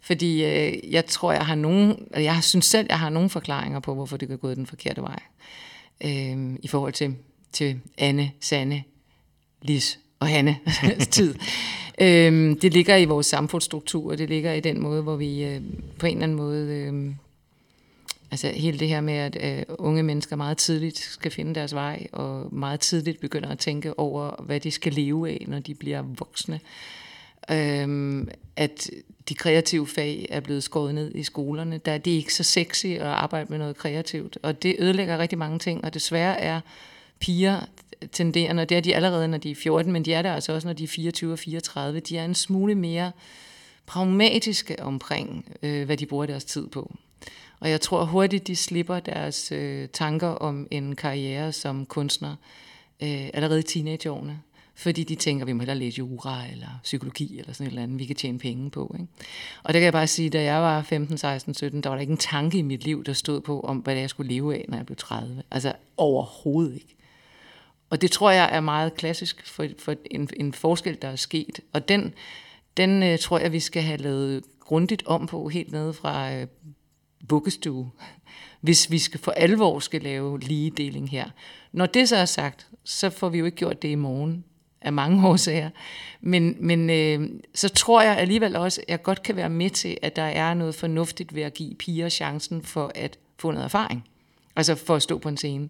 [0.00, 3.94] fordi øh, jeg tror, jeg har nogen, jeg synes selv, jeg har nogle forklaringer på,
[3.94, 5.20] hvorfor det kan gå den forkerte vej,
[6.04, 7.16] øh, i forhold til
[7.52, 8.84] til Anne, Sanne,
[9.62, 10.58] Lis og Hanne
[11.10, 11.34] tid.
[12.00, 15.60] Øh, det ligger i vores samfundsstruktur, det ligger i den måde, hvor vi øh,
[15.98, 16.66] på en eller anden måde...
[16.68, 17.14] Øh,
[18.30, 22.06] altså hele det her med, at øh, unge mennesker meget tidligt skal finde deres vej,
[22.12, 26.02] og meget tidligt begynder at tænke over, hvad de skal leve af, når de bliver
[26.18, 26.60] voksne.
[27.50, 28.90] Øhm, at
[29.28, 31.78] de kreative fag er blevet skåret ned i skolerne.
[31.78, 35.38] Der er det ikke så sexy at arbejde med noget kreativt, og det ødelægger rigtig
[35.38, 36.60] mange ting, og desværre er
[37.20, 37.60] piger
[38.12, 40.52] tenderende, og det er de allerede, når de er 14, men de er der altså
[40.52, 43.12] også, når de er 24 og 34, de er en smule mere
[43.86, 46.92] pragmatiske omkring, øh, hvad de bruger deres tid på.
[47.60, 52.36] Og jeg tror hurtigt, de slipper deres øh, tanker om en karriere som kunstner
[53.02, 54.40] øh, allerede i teenageårene.
[54.74, 57.98] Fordi de tænker, vi må hellere læse jura eller psykologi eller sådan et eller andet,
[57.98, 58.96] vi kan tjene penge på.
[59.00, 59.12] Ikke?
[59.62, 62.00] Og det kan jeg bare sige, da jeg var 15, 16, 17, der var der
[62.00, 64.54] ikke en tanke i mit liv, der stod på, om hvad det jeg skulle leve
[64.54, 65.42] af, når jeg blev 30.
[65.50, 66.96] Altså overhovedet ikke.
[67.90, 71.60] Og det tror jeg er meget klassisk for, for en, en forskel, der er sket.
[71.72, 72.14] Og den,
[72.76, 76.46] den øh, tror jeg, vi skal have lavet grundigt om på, helt nede fra øh,
[77.28, 77.90] bukkestue,
[78.60, 81.30] hvis vi skal for alvor skal lave ligedeling her.
[81.72, 84.44] Når det så er sagt, så får vi jo ikke gjort det i morgen
[84.80, 85.70] af mange årsager.
[86.20, 89.98] Men, men øh, så tror jeg alligevel også, at jeg godt kan være med til,
[90.02, 94.09] at der er noget fornuftigt ved at give piger chancen for at få noget erfaring.
[94.60, 95.68] Altså for at stå på en scene.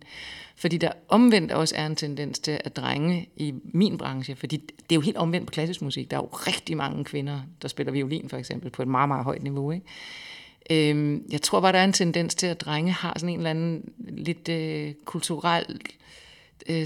[0.56, 4.92] Fordi der omvendt også er en tendens til at drenge i min branche, fordi det
[4.92, 6.10] er jo helt omvendt på klassisk musik.
[6.10, 9.24] Der er jo rigtig mange kvinder, der spiller violin for eksempel, på et meget, meget
[9.24, 9.70] højt niveau.
[9.70, 10.90] Ikke?
[10.90, 13.50] Øhm, jeg tror bare, der er en tendens til, at drenge har sådan en eller
[13.50, 15.80] anden lidt øh, kulturel øh,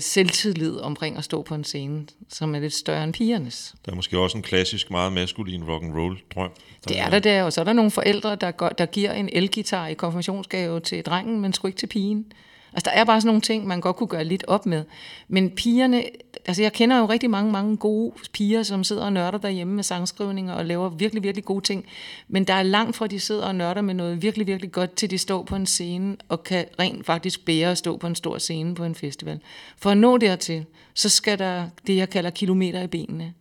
[0.00, 3.74] selvtillid omkring at stå på en scene, som er lidt større end pigernes.
[3.84, 6.50] Der er måske også en klassisk, meget maskulin rock and roll drøm.
[6.88, 9.28] Det er der der, og så er der nogle forældre, der, går, der giver en
[9.32, 12.26] elgitar i konfirmationsgave til drengen, men sgu ikke til pigen.
[12.74, 14.84] Altså, der er bare sådan nogle ting, man godt kunne gøre lidt op med.
[15.28, 16.04] Men pigerne,
[16.46, 19.84] altså jeg kender jo rigtig mange, mange gode piger, som sidder og nørder derhjemme med
[19.84, 21.87] sangskrivninger og laver virkelig, virkelig gode ting.
[22.28, 24.94] Men der er langt fra, at de sidder og nørder med noget virkelig, virkelig godt,
[24.94, 28.14] til de står på en scene og kan rent faktisk bære at stå på en
[28.14, 29.40] stor scene på en festival.
[29.76, 33.32] For at nå dertil, så skal der det, jeg kalder kilometer i benene.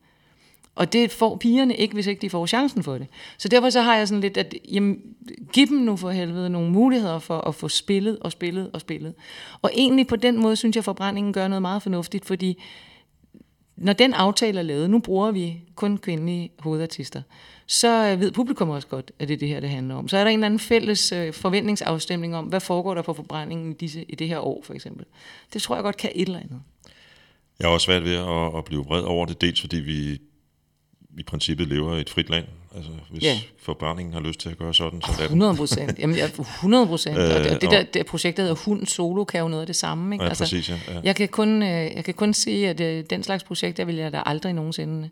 [0.75, 3.07] Og det får pigerne ikke, hvis ikke de får chancen for det.
[3.37, 5.01] Så derfor så har jeg sådan lidt, at jamen,
[5.53, 9.13] giv dem nu for helvede nogle muligheder for at få spillet og spillet og spillet.
[9.61, 12.61] Og egentlig på den måde synes jeg, at forbrændingen gør noget meget fornuftigt, fordi
[13.75, 17.21] når den aftale er lavet, nu bruger vi kun kvindelige hovedartister,
[17.67, 20.07] så øh, ved publikum også godt, at det er det her, det handler om.
[20.07, 23.71] Så er der en eller anden fælles øh, forventningsafstemning om, hvad foregår der på forbrændingen
[23.71, 25.05] i, disse, i det her år, for eksempel.
[25.53, 26.61] Det tror jeg godt kan et eller andet.
[27.59, 30.19] Jeg har også svært ved at, at blive vred over det, dels fordi vi
[31.17, 32.45] i princippet lever i et frit land.
[32.75, 33.39] Altså, hvis ja.
[33.57, 35.99] forbrændingen har lyst til at gøre sådan, så lad 100 procent.
[35.99, 37.17] Jamen, 100 procent.
[37.17, 39.75] og det, det, der, det projekt, der hedder Hund Solo, kan jo noget af det
[39.75, 40.15] samme.
[40.15, 40.23] Ikke?
[40.23, 40.79] Ja, altså, præcis, ja.
[40.87, 40.99] ja.
[41.03, 44.13] Jeg, kan kun, øh, jeg kan kun sige, at øh, den slags projekter vil jeg
[44.13, 45.09] da aldrig nogensinde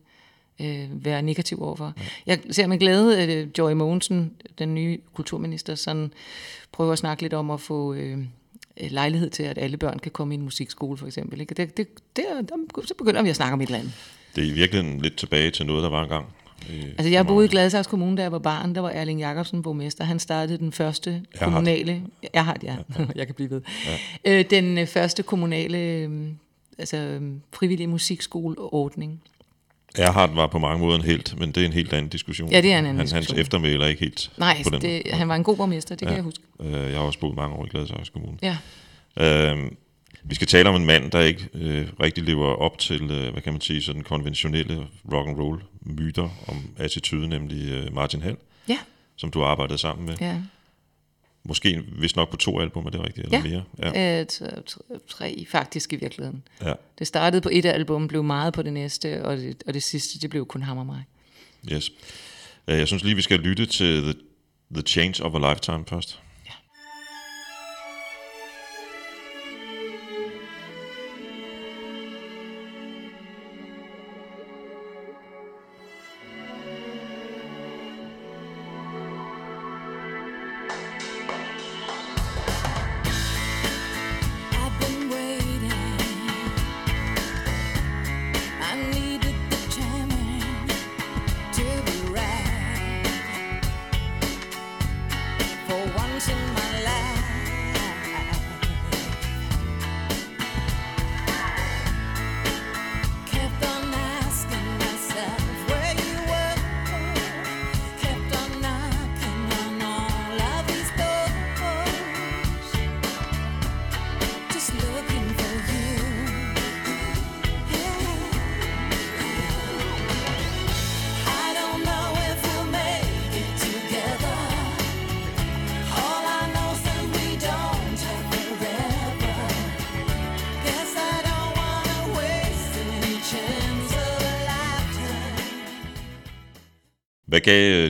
[0.62, 1.94] øh, være negativ overfor.
[1.98, 2.04] Ja.
[2.26, 6.14] Jeg ser med glæde, at øh, Joy Mogensen, den nye kulturminister, sådan
[6.72, 7.94] prøver at snakke lidt om at få...
[7.94, 8.18] Øh,
[8.78, 11.42] lejlighed til, at alle børn kan komme i en musikskole, for eksempel.
[11.42, 11.54] Ikke?
[11.56, 13.94] Det, det, det, der, så begynder vi at snakke om et eller andet.
[14.36, 16.26] Det er i virkeligheden lidt tilbage til noget, der var engang.
[16.70, 18.76] Altså jeg boede i Gladsaxe Kommune, da jeg var barn.
[18.76, 20.04] Der var Erling Jacobsen borgmester.
[20.04, 22.02] Han startede den første kommunale...
[22.34, 22.76] Jeg har det, ja.
[23.00, 23.06] ja.
[23.16, 23.62] jeg kan blive ved.
[24.26, 24.40] Ja.
[24.40, 26.38] Øh, den øh, første kommunale øhm,
[26.78, 29.22] altså, øhm, frivillige musikskoleordning.
[29.98, 32.52] Erhard var på mange måder en helt, men det er en helt anden diskussion.
[32.52, 33.36] Ja, det er en anden han, diskussion.
[33.36, 36.02] Hans eftermæl er ikke helt Nej, på den det, han var en god borgmester, det
[36.02, 36.08] ja.
[36.08, 36.44] kan jeg huske.
[36.60, 38.38] Øh, jeg har også boet mange år i Gladsaxe Kommune.
[38.42, 38.58] Ja.
[39.18, 39.72] Øh,
[40.24, 43.42] vi skal tale om en mand, der ikke øh, rigtig lever op til, øh, hvad
[43.42, 48.38] kan man sige, sådan konventionelle rock and roll myter om attitude, nemlig øh, Martin Hall,
[48.70, 48.78] ja.
[49.16, 50.16] som du har arbejdet sammen med.
[50.22, 50.42] Ja.
[51.44, 53.26] Måske vist nok på to album, er det rigtigt?
[53.26, 53.64] Eller ja, mere?
[53.96, 54.20] ja.
[54.22, 54.64] Øh,
[55.08, 56.44] tre faktisk i virkeligheden.
[56.62, 56.74] Ja.
[57.00, 60.20] Det startede på et album, blev meget på det næste, og det, og det sidste,
[60.20, 61.04] det blev kun ham og mig.
[61.72, 61.92] Yes.
[62.68, 64.14] Øh, jeg synes lige, vi skal lytte til The,
[64.74, 66.20] The Change of a Lifetime først.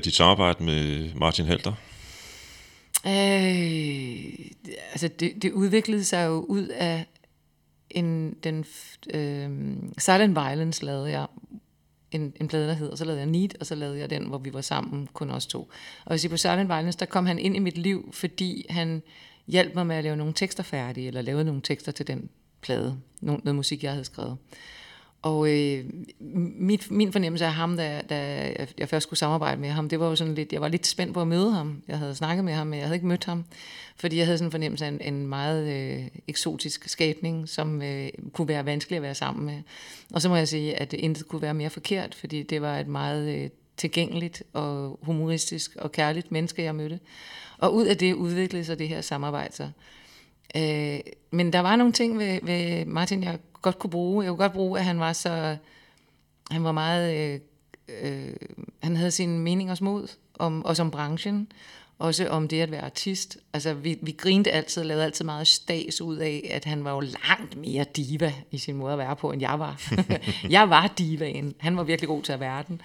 [0.01, 1.73] Øh, dit samarbejde med Martin Halter?
[3.05, 4.33] Øh,
[4.91, 7.05] altså det, det udviklede sig jo ud af
[7.89, 8.65] en, den
[9.13, 9.49] øh,
[9.97, 11.27] Silent Violence lavede jeg
[12.11, 14.37] en, en plade, der hedder, så lavede jeg Need, og så lavede jeg den, hvor
[14.37, 15.71] vi var sammen, kun os to.
[16.05, 19.01] Og hvis I på Silent Violence, der kom han ind i mit liv, fordi han
[19.47, 22.29] hjalp mig med at lave nogle tekster færdige, eller lave nogle tekster til den
[22.61, 24.37] plade, nogle, noget musik, jeg havde skrevet.
[25.21, 25.85] Og øh,
[26.59, 30.07] mit, min fornemmelse af ham, da, da jeg først skulle samarbejde med ham, det var
[30.07, 31.83] jo sådan lidt, jeg var lidt spændt på at møde ham.
[31.87, 33.45] Jeg havde snakket med ham, men jeg havde ikke mødt ham,
[33.95, 38.09] fordi jeg havde sådan en fornemmelse af en, en meget øh, eksotisk skabning, som øh,
[38.33, 39.61] kunne være vanskelig at være sammen med.
[40.13, 42.79] Og så må jeg sige, at det intet kunne være mere forkert, fordi det var
[42.79, 46.99] et meget øh, tilgængeligt og humoristisk og kærligt menneske, jeg mødte.
[47.57, 49.69] Og ud af det udviklede sig det her samarbejde så.
[50.55, 50.99] Øh,
[51.31, 54.23] men der var nogle ting ved, ved Martin, jeg godt kunne bruge.
[54.23, 55.57] Jeg kunne godt bruge, at han var så...
[56.51, 57.15] Han var meget...
[57.17, 57.39] Øh,
[58.01, 58.33] øh,
[58.83, 60.07] han havde sine meninger mod,
[60.39, 61.51] om, også om branchen,
[61.99, 63.37] også om det at være artist.
[63.53, 66.91] Altså, vi, vi grinte altid og lavede altid meget stas ud af, at han var
[66.91, 69.81] jo langt mere diva i sin måde at være på, end jeg var.
[70.49, 71.55] jeg var divaen.
[71.59, 72.81] Han var virkelig god til at være den.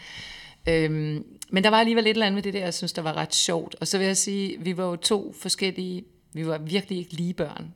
[0.68, 3.16] Øhm, men der var alligevel et eller andet med det der, jeg synes, der var
[3.16, 3.76] ret sjovt.
[3.80, 7.34] Og så vil jeg sige, vi var jo to forskellige, vi var virkelig ikke lige
[7.34, 7.74] børn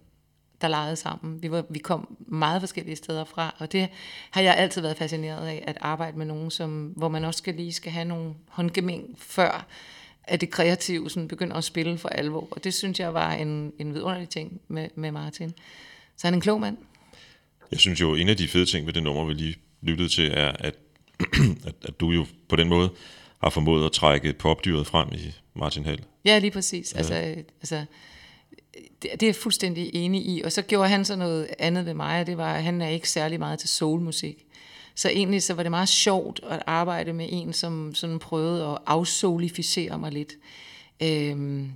[0.61, 1.43] der legede sammen.
[1.43, 3.89] Vi, var, vi kom meget forskellige steder fra, og det
[4.31, 7.55] har jeg altid været fascineret af, at arbejde med nogen, som, hvor man også skal
[7.55, 9.67] lige skal have nogle håndgemæng, før
[10.25, 12.49] at det kreative sådan begynder at spille for alvor.
[12.51, 15.55] Og det synes jeg var en, en vidunderlig ting med, med Martin.
[16.17, 16.77] Så han er en klog mand.
[17.71, 20.31] Jeg synes jo, en af de fede ting ved det nummer, vi lige lyttede til,
[20.35, 20.75] er, at,
[21.67, 22.91] at, at du jo på den måde
[23.43, 26.05] har formået at trække popdyret frem i Martin Hall.
[26.25, 26.93] Ja, lige præcis.
[26.93, 26.99] Ja.
[26.99, 27.15] Altså,
[27.61, 27.85] altså,
[28.75, 30.43] det, det er jeg fuldstændig enig i.
[30.43, 32.89] Og så gjorde han så noget andet ved mig, og det var, at han er
[32.89, 34.47] ikke særlig meget til soulmusik.
[34.95, 38.79] Så egentlig så var det meget sjovt at arbejde med en, som sådan prøvede at
[38.87, 40.33] afsoulificere mig lidt.
[41.03, 41.73] Øhm,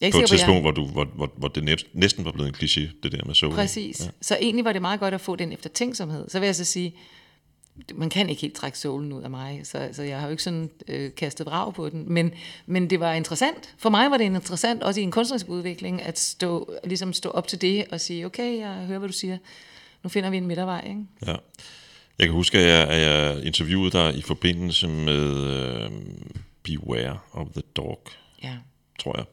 [0.00, 0.60] jeg på et tidspunkt, jeg...
[0.60, 3.54] hvor, du, hvor, hvor, hvor det næsten var blevet en kliché, det der med soul.
[3.54, 4.00] Præcis.
[4.00, 4.10] Ja.
[4.20, 6.30] Så egentlig var det meget godt at få den eftertænksomhed.
[6.30, 6.94] Så vil jeg så sige,
[7.94, 10.42] man kan ikke helt trække solen ud af mig, så, så jeg har jo ikke
[10.42, 12.12] sådan øh, kastet vrag på den.
[12.12, 12.32] Men,
[12.66, 13.74] men det var interessant.
[13.78, 17.48] For mig var det interessant, også i en kunstnerisk udvikling, at stå, ligesom stå op
[17.48, 19.38] til det og sige, okay, jeg hører, hvad du siger.
[20.02, 20.84] Nu finder vi en midtervej.
[20.88, 21.00] Ikke?
[21.26, 21.36] Ja.
[22.18, 25.30] Jeg kan huske, at jeg, at jeg interviewede dig i forbindelse med
[25.86, 25.92] uh,
[26.62, 28.06] Beware of the Dog,
[28.42, 28.56] ja.
[28.98, 29.24] tror jeg.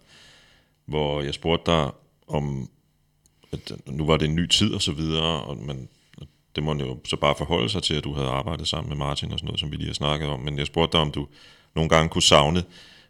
[0.86, 1.92] Hvor jeg spurgte dig
[2.28, 2.70] om,
[3.52, 5.90] at nu var det en ny tid og så videre, og man
[6.56, 9.32] det må jo så bare forholde sig til, at du havde arbejdet sammen med Martin
[9.32, 10.40] og sådan noget, som vi lige har snakket om.
[10.40, 11.28] Men jeg spurgte dig, om du
[11.76, 12.64] nogle gange kunne savne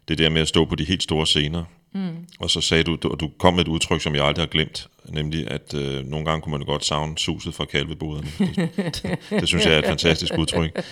[0.08, 1.64] det der med at stå på de helt store scener.
[1.94, 2.26] Mm.
[2.40, 4.88] Og så sagde du, og du kom med et udtryk, som jeg aldrig har glemt,
[5.08, 8.28] nemlig at øh, nogle gange kunne man godt savne suset fra kalveboderne.
[8.38, 8.66] Det,
[9.02, 10.84] det, det synes jeg er et fantastisk udtryk.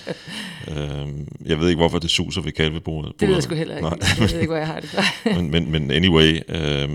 [0.68, 1.08] Øh,
[1.46, 3.12] jeg ved ikke, hvorfor det suser ved kalvebodet.
[3.20, 3.88] Det ved jeg sgu heller ikke.
[3.88, 3.98] Nej.
[4.20, 4.90] Jeg ved ikke, hvor jeg har det
[5.36, 6.88] men, men, men anyway, øh,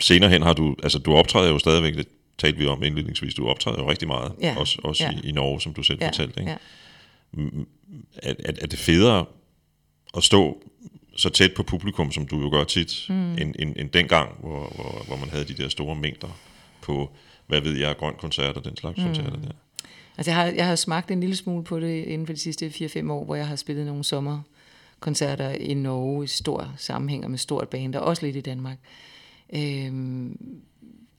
[0.00, 2.08] senere hen har du, altså du optræder jo stadigvæk lidt
[2.42, 4.54] talte vi om indledningsvis, du optræder jo rigtig meget, ja.
[4.58, 5.10] også, også ja.
[5.10, 6.08] i, i Norge, som du selv ja.
[6.08, 6.40] fortalte.
[6.40, 6.50] Ikke?
[6.50, 6.56] Ja.
[8.22, 9.24] Er, er, er det federe
[10.16, 10.62] at stå
[11.16, 13.32] så tæt på publikum, som du jo gør tit, mm.
[13.32, 16.38] end, end, end dengang, hvor, hvor, hvor man havde de der store mængder
[16.82, 17.10] på,
[17.46, 19.04] hvad ved jeg, grøn koncert og den slags mm.
[19.04, 19.52] koncerter der?
[20.16, 22.66] Altså jeg har, jeg har smagt en lille smule på det inden for de sidste
[22.66, 27.38] 4-5 år, hvor jeg har spillet nogle sommerkoncerter i Norge i stor sammenhæng og med
[27.38, 28.78] stort band, og også lidt i Danmark.
[29.54, 30.38] Øhm,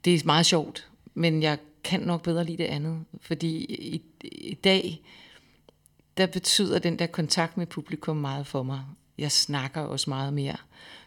[0.05, 4.53] det er meget sjovt men jeg kan nok bedre lide det andet, fordi i, i
[4.53, 5.01] dag,
[6.17, 8.81] der betyder den der kontakt med publikum meget for mig.
[9.17, 10.55] Jeg snakker også meget mere.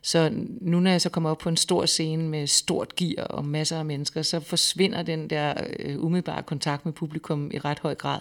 [0.03, 3.45] Så nu når jeg så kommer op på en stor scene med stort gear og
[3.45, 7.95] masser af mennesker, så forsvinder den der øh, umiddelbare kontakt med publikum i ret høj
[7.95, 8.21] grad.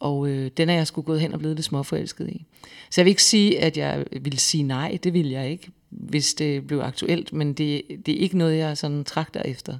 [0.00, 2.44] Og øh, den er jeg skulle gået hen og blevet lidt småforelsket i.
[2.90, 6.34] Så jeg vil ikke sige, at jeg vil sige nej, det vil jeg ikke, hvis
[6.34, 9.78] det blev aktuelt, men det, det er ikke noget, jeg sådan trakter efter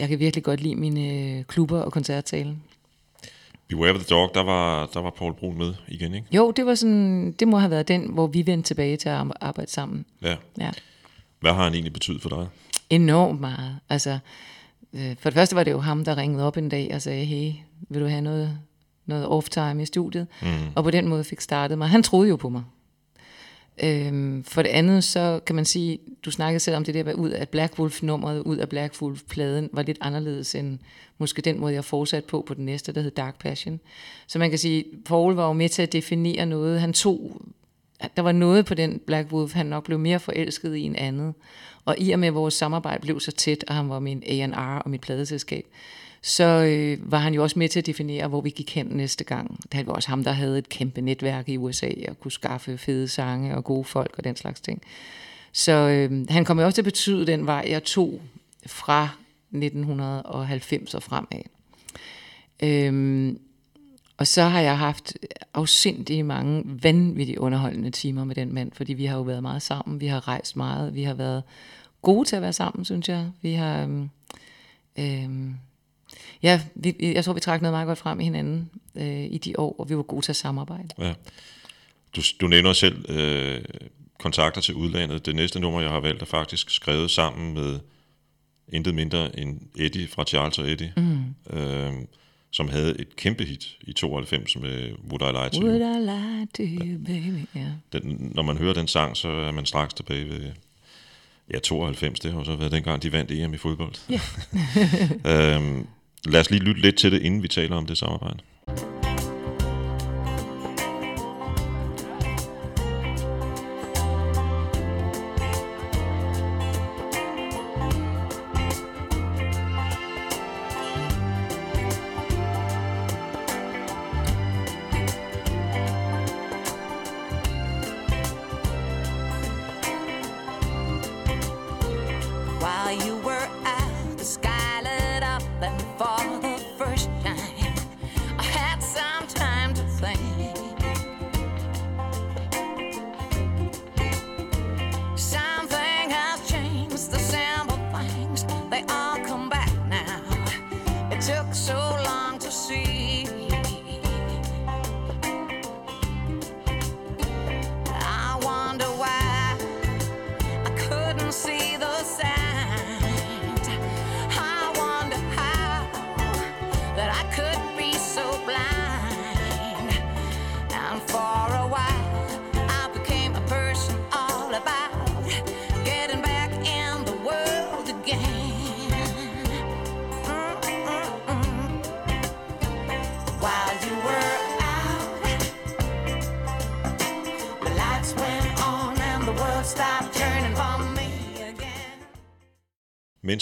[0.00, 2.56] jeg kan virkelig godt lide mine øh, klubber og koncertsale.
[3.68, 6.26] Beware the Dog, der var, der var Paul Brun med igen, ikke?
[6.32, 9.26] Jo, det var sådan, det må have været den, hvor vi vendte tilbage til at
[9.40, 10.04] arbejde sammen.
[10.22, 10.36] Ja.
[10.60, 10.70] ja.
[11.40, 12.46] Hvad har han egentlig betydet for dig?
[12.90, 13.78] Enormt meget.
[13.88, 14.18] Altså,
[14.92, 17.24] øh, for det første var det jo ham, der ringede op en dag og sagde,
[17.24, 17.52] hey,
[17.88, 18.58] vil du have noget,
[19.06, 20.26] noget off-time i studiet?
[20.42, 20.48] Mm.
[20.74, 21.88] Og på den måde fik startet mig.
[21.88, 22.62] Han troede jo på mig.
[23.82, 27.30] Øhm, for det andet, så kan man sige, du snakkede selv om det der ud
[27.30, 30.78] af Black Wolf-nummeret, ud af Black Wolf-pladen, var lidt anderledes end
[31.18, 33.80] måske den måde, jeg fortsatte på på den næste, der hed Dark Passion.
[34.26, 36.80] Så man kan sige, Paul var jo med til at definere noget.
[36.80, 37.42] Han tog
[38.16, 41.34] der var noget på den Black Wolf, han nok blev mere forelsket i en anden.
[41.84, 44.78] Og i og med, at vores samarbejde blev så tæt, og han var min A&R
[44.78, 45.66] og mit pladeselskab,
[46.26, 49.24] så øh, var han jo også med til at definere, hvor vi gik hen næste
[49.24, 49.60] gang.
[49.72, 53.08] Det var også ham, der havde et kæmpe netværk i USA, og kunne skaffe fede
[53.08, 54.82] sange og gode folk og den slags ting.
[55.52, 58.20] Så øh, han kom jo også til at betyde den vej, jeg tog
[58.66, 59.08] fra
[59.52, 61.42] 1990 og fremad.
[62.62, 63.38] Øhm,
[64.16, 65.16] og så har jeg haft
[65.54, 70.00] afsindig mange vanvittigt underholdende timer med den mand, fordi vi har jo været meget sammen,
[70.00, 71.42] vi har rejst meget, vi har været
[72.02, 73.30] gode til at være sammen, synes jeg.
[73.42, 73.82] Vi har...
[73.82, 74.10] Øhm,
[74.98, 75.54] øhm,
[76.44, 79.58] ja, vi, jeg tror, vi trak noget meget godt frem i hinanden øh, i de
[79.58, 80.88] år, og vi var gode til at samarbejde.
[80.98, 81.14] Ja.
[82.16, 83.64] Du, du nævner selv øh,
[84.18, 85.26] kontakter til udlandet.
[85.26, 87.80] Det næste nummer, jeg har valgt, er faktisk skrevet sammen med
[88.68, 91.56] intet mindre end Eddie fra Charles og Eddie, mm.
[91.58, 91.92] øh,
[92.50, 95.68] som havde et kæmpe hit i 92 med Would I Lie To You.
[95.68, 97.70] Would I Lie To You, baby, yeah.
[97.92, 100.52] Den, når man hører den sang, så er man straks tilbage ved
[101.52, 102.20] ja, 92.
[102.20, 103.94] Det har så været dengang, de vandt EM i fodbold.
[104.10, 105.56] Yeah.
[105.56, 105.86] øhm,
[106.26, 108.38] lad os lige lytte lidt til det, inden vi taler om det samarbejde.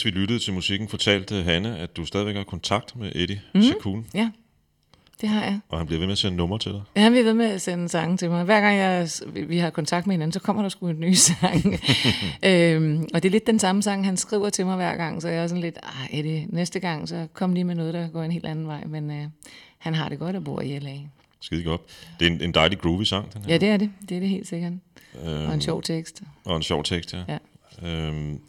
[0.04, 3.62] Mens vi lyttede til musikken, fortalte Hanne, at du stadigvæk har kontakt med Eddie mm.
[3.62, 4.06] Sekun.
[4.14, 4.30] Ja,
[5.20, 5.60] det har jeg.
[5.68, 6.82] Og han bliver ved med at sende numre til dig?
[6.96, 8.44] Ja, han bliver ved med at sende sange til mig.
[8.44, 9.08] Hver gang jeg,
[9.48, 11.64] vi har kontakt med hinanden, så kommer der sgu en ny sang.
[12.50, 15.28] øhm, og det er lidt den samme sang, han skriver til mig hver gang, så
[15.28, 18.22] jeg er sådan lidt, ah Eddie, næste gang, så kom lige med noget, der går
[18.22, 18.84] en helt anden vej.
[18.84, 19.24] Men øh,
[19.78, 20.96] han har det godt at bo i LA.
[21.40, 21.80] Skide godt.
[22.20, 23.52] Det er en, en dejlig groovy sang, den her.
[23.52, 23.90] Ja, det er det.
[24.08, 24.72] Det er det helt sikkert.
[25.24, 26.22] Øhm, og en sjov tekst.
[26.44, 27.22] Og en sjov tekst, ja.
[27.28, 27.38] ja.
[27.88, 28.40] Øhm,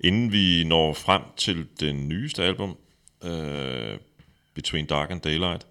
[0.00, 2.76] Inden vi når frem til den nyeste album,
[3.24, 3.98] uh,
[4.54, 5.66] Between Dark and Daylight,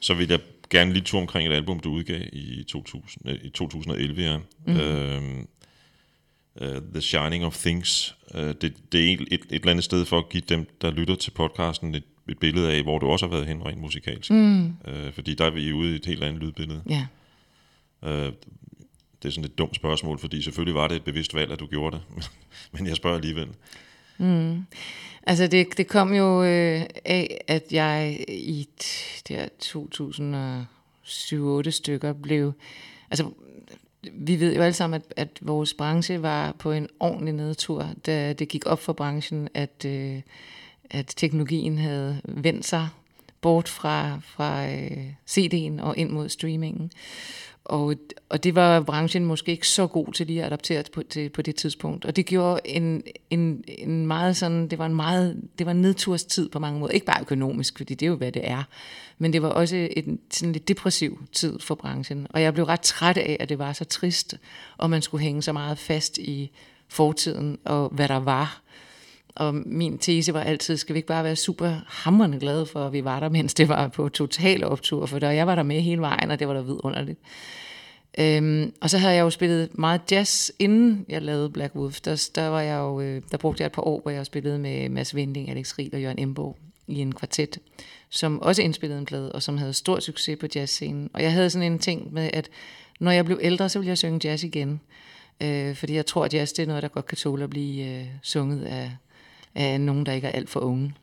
[0.00, 4.22] så vil jeg gerne lige to omkring et album, du udgav i, 2000, i 2011.
[4.22, 4.38] Ja.
[4.66, 4.74] Mm.
[4.74, 5.44] Uh,
[6.68, 8.16] uh, The Shining of Things.
[8.34, 11.14] Uh, det, det er et, et, eller andet sted for at give dem, der lytter
[11.14, 14.30] til podcasten, et, et billede af, hvor du også har været hen rent musikalsk.
[14.30, 14.66] Mm.
[14.66, 16.82] Uh, fordi der er vi ude i et helt andet lydbillede.
[16.88, 17.06] Ja.
[18.02, 18.32] Uh,
[19.24, 21.66] det er sådan et dumt spørgsmål, fordi selvfølgelig var det et bevidst valg, at du
[21.66, 22.30] gjorde det.
[22.72, 23.48] Men jeg spørger alligevel.
[24.18, 24.64] Mm.
[25.26, 28.68] Altså det, det kom jo øh, af, at jeg i
[29.28, 32.52] der 2007 stykker blev...
[33.10, 33.30] Altså
[34.12, 38.32] vi ved jo alle sammen, at, at vores branche var på en ordentlig nedtur, da
[38.32, 40.20] det gik op for branchen, at, øh,
[40.90, 42.88] at teknologien havde vendt sig
[43.40, 46.90] bort fra, fra øh, CD'en og ind mod streamingen.
[47.64, 47.94] Og,
[48.28, 51.42] og det var branchen måske ikke så god til lige at adaptere på, til, på
[51.42, 52.04] det tidspunkt.
[52.04, 55.80] Og det gjorde en, en, en meget sådan, det var en meget, det var en
[55.80, 56.92] nedturstid på mange måder.
[56.92, 58.62] Ikke bare økonomisk, fordi det er jo, hvad det er.
[59.18, 62.26] Men det var også en sådan lidt depressiv tid for branchen.
[62.30, 64.34] Og jeg blev ret træt af, at det var så trist,
[64.76, 66.50] og man skulle hænge så meget fast i
[66.88, 68.60] fortiden og hvad der var.
[69.34, 72.92] Og min tese var altid, skal vi ikke bare være super hammerne glade for, at
[72.92, 75.80] vi var der, mens det var på total optur, for der, jeg var der med
[75.80, 77.18] hele vejen, og det var da vidunderligt.
[78.18, 82.00] Øhm, og så havde jeg jo spillet meget jazz, inden jeg lavede Black Wolf.
[82.00, 84.58] Der, der, var jeg jo, øh, der brugte jeg et par år, hvor jeg spillede
[84.58, 86.56] med Mads Vinding, Alex Riel og Jørgen Embo
[86.86, 87.58] i en kvartet,
[88.10, 91.10] som også indspillede en plade, og som havde stor succes på jazzscenen.
[91.12, 92.48] Og jeg havde sådan en ting med, at
[93.00, 94.80] når jeg blev ældre, så ville jeg synge jazz igen.
[95.42, 97.86] Øh, fordi jeg tror, at jazz det er noget, der godt kan tåle at blive
[97.86, 98.90] øh, sunget af
[99.54, 100.94] af nogen, der ikke er alt for unge.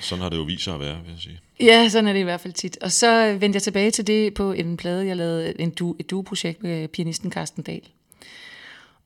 [0.00, 1.40] Sådan har det jo vist sig at være, vil jeg sige.
[1.60, 2.78] Ja, sådan er det i hvert fald tit.
[2.82, 6.10] Og så vendte jeg tilbage til det på en plade, jeg lavede en du, et
[6.10, 7.88] duo-projekt med pianisten Carsten Dahl.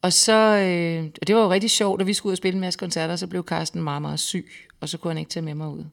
[0.02, 2.54] Og så, øh, og det var jo rigtig sjovt, da vi skulle ud og spille
[2.54, 4.46] en masse koncerter, så blev Carsten meget, meget syg,
[4.80, 5.84] og så kunne han ikke tage med mig ud.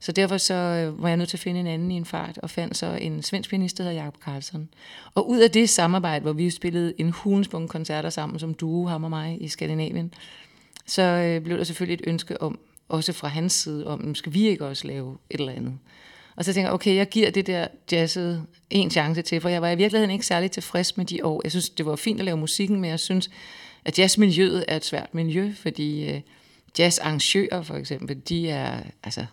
[0.00, 2.38] Så derfor så øh, var jeg nødt til at finde en anden i en fart,
[2.38, 4.68] og fandt så en svensk pianist, der hedder Jacob Carlsen.
[5.14, 9.04] Og ud af det samarbejde, hvor vi spillede en hulens koncerter sammen som duo, ham
[9.04, 10.14] og mig, i Skandinavien,
[10.90, 14.48] så øh, blev der selvfølgelig et ønske om, også fra hans side, om, skal vi
[14.48, 15.78] ikke også lave et eller andet?
[16.36, 19.62] Og så tænker jeg, okay, jeg giver det der jazzet en chance til, for jeg
[19.62, 21.40] var i virkeligheden ikke særlig tilfreds med de år.
[21.44, 23.30] Jeg synes, det var fint at lave musikken, men jeg synes,
[23.84, 26.20] at jazzmiljøet er et svært miljø, fordi øh,
[26.78, 29.26] jazzarrangører for eksempel, de er, altså,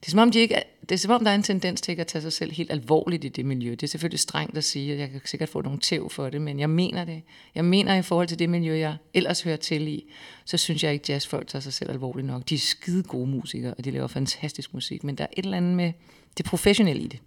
[0.00, 1.92] det er som om, de ikke, det er som om, der er en tendens til
[1.92, 3.70] ikke at tage sig selv helt alvorligt i det miljø.
[3.70, 6.42] Det er selvfølgelig strengt at sige, at jeg kan sikkert få nogle tæv for det,
[6.42, 7.22] men jeg mener det.
[7.54, 10.04] Jeg mener i forhold til det miljø, jeg ellers hører til i,
[10.44, 12.48] så synes jeg ikke, jazzfolk tager sig selv alvorligt nok.
[12.48, 15.56] De er skide gode musikere, og de laver fantastisk musik, men der er et eller
[15.56, 15.92] andet med
[16.36, 17.20] det professionelle i det.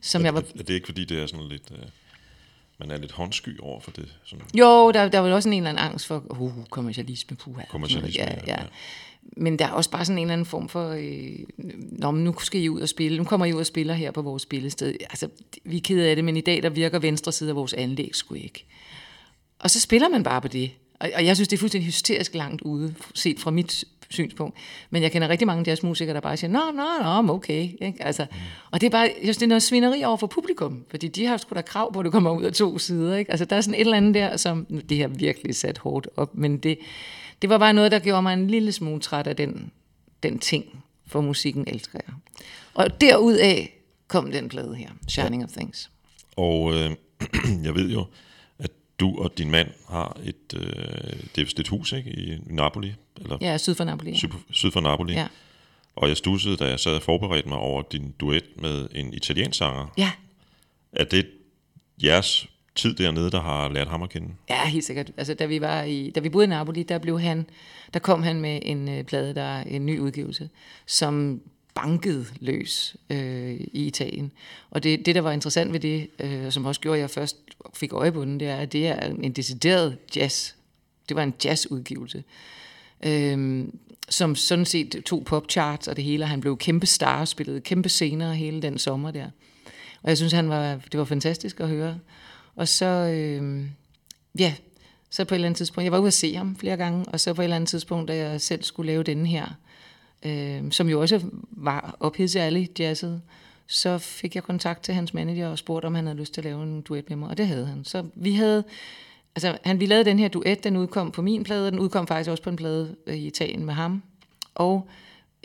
[0.00, 0.40] Som er, jeg var...
[0.40, 1.70] er det ikke fordi, det er sådan lidt...
[1.70, 1.78] Uh
[2.78, 4.08] man er lidt håndsky over for det.
[4.24, 4.44] Sådan.
[4.54, 7.36] Jo, der, der var også en eller anden angst for uh, kommercialisme.
[7.36, 8.60] Puha, kommercialisme, ja, ja.
[8.60, 8.66] ja.
[9.36, 11.38] Men der er også bare sådan en eller anden form for, øh,
[11.92, 14.10] Nå, men nu skal I ud og spille, nu kommer I ud og spiller her
[14.10, 14.94] på vores spillested.
[15.00, 15.28] Altså,
[15.64, 18.10] vi er kede af det, men i dag der virker venstre side af vores anlæg
[18.12, 18.66] sgu ikke.
[19.58, 20.70] Og så spiller man bare på det.
[21.00, 24.56] Og, og jeg synes, det er fuldstændig hysterisk langt ude, set fra mit synspunkt.
[24.90, 27.68] Men jeg kender rigtig mange jazzmusikere, der bare siger, nå, nå, nå, okay.
[27.80, 27.94] Ikke?
[28.00, 28.26] Altså.
[28.70, 31.26] Og det er bare, jeg synes, det er noget svineri over for publikum, fordi de
[31.26, 33.16] har sgu da krav på, at du kommer ud af to sider.
[33.16, 33.30] Ikke?
[33.30, 36.34] Altså, der er sådan et eller andet der, som, det har virkelig sat hårdt op,
[36.34, 36.78] men det,
[37.42, 39.70] det var bare noget, der gjorde mig en lille smule træt af den,
[40.22, 42.14] den ting, for musikken elsker jeg.
[42.74, 43.74] Og derudaf
[44.08, 45.46] kom den plade her, Shining ja.
[45.46, 45.90] of Things.
[46.36, 46.90] Og øh,
[47.66, 48.06] jeg ved jo,
[48.58, 48.70] at
[49.00, 50.62] du og din mand har et, øh,
[51.36, 52.94] det er et hus ikke, i Napoli?
[53.20, 53.38] Eller?
[53.40, 54.16] Ja, syd for Napoli.
[54.16, 55.12] Syd, syd for Napoli.
[55.12, 55.26] Ja.
[55.96, 59.58] Og jeg stussede, da jeg sad og forberedte mig over din duet med en italiensk
[59.58, 59.86] sanger.
[59.98, 60.10] Ja.
[60.92, 61.26] Er det
[62.02, 64.28] jeres tid dernede, der har lært ham at kende?
[64.50, 65.10] Ja, helt sikkert.
[65.16, 67.46] Altså, da vi, var i, da vi boede i Napoli, der, blev han,
[67.94, 70.50] der kom han med en øh, plade, der er en ny udgivelse,
[70.86, 71.40] som
[71.74, 74.32] bankede løs øh, i Italien.
[74.70, 77.36] Og det, det, der var interessant ved det, øh, som også gjorde, at jeg først
[77.74, 80.52] fik øje på den, det er, at det er en decideret jazz.
[81.08, 82.24] Det var en jazzudgivelse.
[83.06, 83.64] Øh,
[84.08, 87.88] som sådan set tog popcharts og det hele, og han blev kæmpe star spillede kæmpe
[87.88, 89.26] scener hele den sommer der.
[90.02, 91.98] Og jeg synes, han var, det var fantastisk at høre.
[92.56, 93.64] Og så, øh,
[94.38, 94.54] ja,
[95.10, 97.20] så på et eller andet tidspunkt, jeg var ude at se ham flere gange, og
[97.20, 99.46] så på et eller andet tidspunkt, da jeg selv skulle lave denne her,
[100.22, 103.22] øh, som jo også var ophidset alle jazzet,
[103.66, 106.44] så fik jeg kontakt til hans manager og spurgte, om han havde lyst til at
[106.44, 107.84] lave en duet med mig, og det havde han.
[107.84, 108.64] Så vi havde,
[109.36, 112.06] altså han, vi lavede den her duet, den udkom på min plade, og den udkom
[112.06, 114.02] faktisk også på en plade øh, i Italien med ham,
[114.54, 114.88] og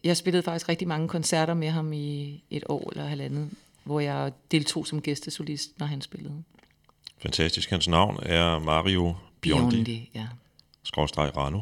[0.04, 3.50] jeg spillede faktisk rigtig mange koncerter med ham i et år eller halvandet,
[3.84, 6.44] hvor jeg deltog som gæstesolist, når han spillede.
[7.22, 7.70] Fantastisk.
[7.70, 9.76] Hans navn er Mario Biondi.
[9.76, 10.28] Biondi ja.
[10.84, 11.62] Skråstreg Rano.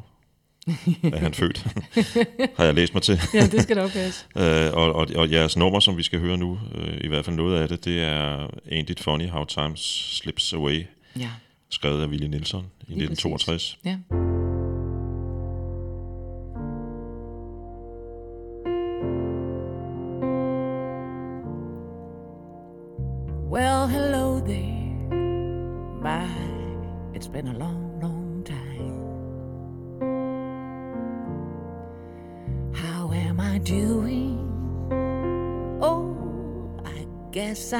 [1.03, 1.67] er han født,
[2.57, 3.19] har jeg læst mig til.
[3.33, 4.25] ja, det skal nok passe.
[4.41, 7.35] øh, og, og, og jeres nummer, som vi skal høre nu, øh, i hvert fald
[7.35, 10.85] noget af det, det er Ain't It Funny How Time Slips Away,
[11.19, 11.29] ja.
[11.69, 13.77] skrevet af Willie Nelson i Lige 1962.
[13.85, 13.97] Ja.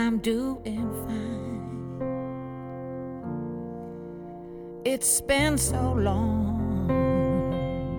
[0.08, 2.02] I'm doing fine.
[4.86, 6.88] It's been so long,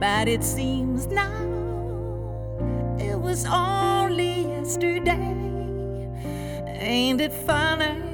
[0.00, 1.44] but it seems now
[2.98, 5.36] it was only yesterday.
[6.80, 8.04] Ain't it funny?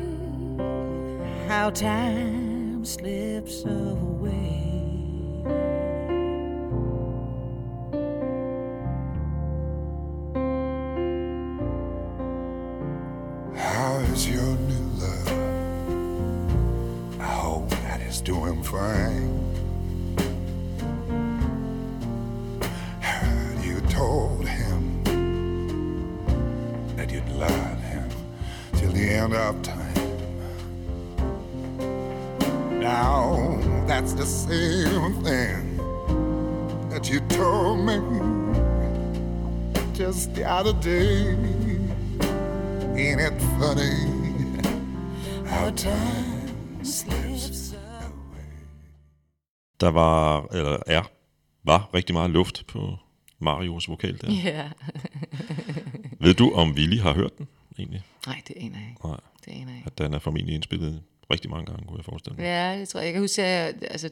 [1.46, 4.63] how time slips away.
[35.34, 35.78] Thing
[36.90, 37.96] that you told me
[40.04, 41.34] just the other day.
[42.96, 43.96] Ain't it funny
[45.46, 48.44] how time slips away?
[49.80, 51.02] Der var, eller er,
[51.64, 52.96] var rigtig meget luft på
[53.38, 54.32] Marios vokal der.
[54.32, 54.68] Ja.
[56.24, 58.02] Ved du, om Willy har hørt den egentlig?
[58.26, 59.06] Nej, det aner jeg ikke.
[59.06, 59.86] Nej, Det aner jeg ikke.
[59.86, 62.44] at den er formentlig indspillet rigtig mange gange, kunne jeg forestille mig.
[62.44, 63.04] Ja, det tror jeg.
[63.06, 63.48] Jeg kan huske, at
[63.80, 64.10] jeg, altså,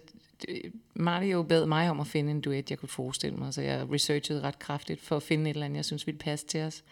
[0.95, 4.41] Mario bad mig om at finde en duet, jeg kunne forestille mig, så jeg researchede
[4.41, 6.85] ret kraftigt for at finde et eller andet, jeg synes ville passe til os.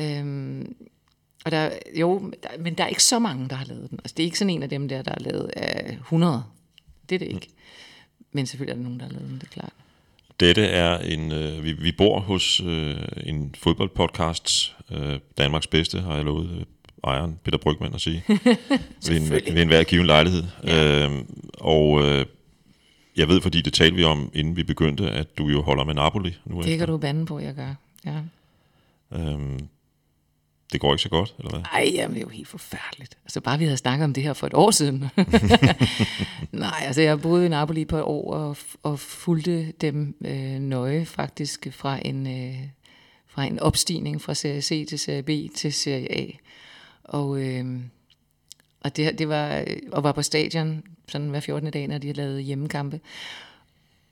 [0.00, 0.76] Øhm,
[1.44, 1.70] og der,
[2.00, 3.98] jo, der, men der er ikke så mange, der har lavet den.
[4.04, 6.44] Altså, det er ikke sådan en af dem der, der er lavet af 100.
[7.08, 7.48] Det er det ikke.
[8.32, 9.72] Men selvfølgelig er der nogen, der har lavet den, det er klart.
[10.40, 16.14] Dette er en, øh, vi, vi bor hos øh, en fodboldpodcast, øh, Danmarks bedste, har
[16.14, 16.64] jeg lovet øh,
[17.04, 18.24] ejeren, Peter Brygman, at sige,
[19.08, 20.44] ved, en, ved en hver given lejlighed.
[20.64, 21.06] Ja.
[21.06, 21.24] Øh,
[21.54, 22.26] og øh,
[23.16, 25.94] jeg ved, fordi det talte vi om, inden vi begyndte, at du jo holder med
[25.94, 26.78] Napoli nu Det efter.
[26.78, 27.74] kan du bande på, jeg gør.
[28.06, 28.18] Ja.
[29.12, 29.68] Øhm,
[30.72, 31.60] det går ikke så godt, eller hvad?
[31.72, 33.18] Ej, jamen, det er jo helt forfærdeligt.
[33.24, 35.04] Altså bare vi havde snakket om det her for et år siden.
[36.52, 41.04] Nej, altså jeg boede i Napoli på et år og, og fulgte dem øh, nøje
[41.04, 42.56] faktisk fra en, øh,
[43.28, 46.26] fra en opstigning fra Serie C til Serie B til Serie A.
[47.04, 47.64] Og, øh,
[48.80, 51.70] og det, det var, øh, og var på stadion sådan hver 14.
[51.70, 53.00] dag, når de lavede hjemmekampe.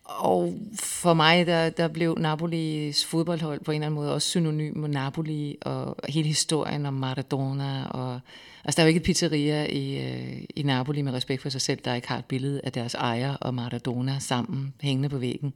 [0.04, 4.76] Og for mig, der, der blev Napolis fodboldhold på en eller anden måde også synonym
[4.76, 7.86] med Napoli og hele historien om Maradona.
[7.86, 8.20] Og,
[8.64, 11.60] altså, der er jo ikke et pizzeria i, øh, i Napoli med respekt for sig
[11.60, 15.54] selv, der ikke har et billede af deres ejer og Maradona sammen hængende på væggen.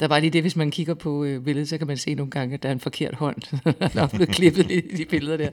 [0.00, 2.14] Der er bare lige det, hvis man kigger på øh, billedet, så kan man se
[2.14, 3.36] nogle gange, at der er en forkert hånd,
[3.94, 5.48] der er blevet klippet i de billeder der.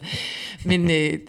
[0.66, 1.22] Men øh, det,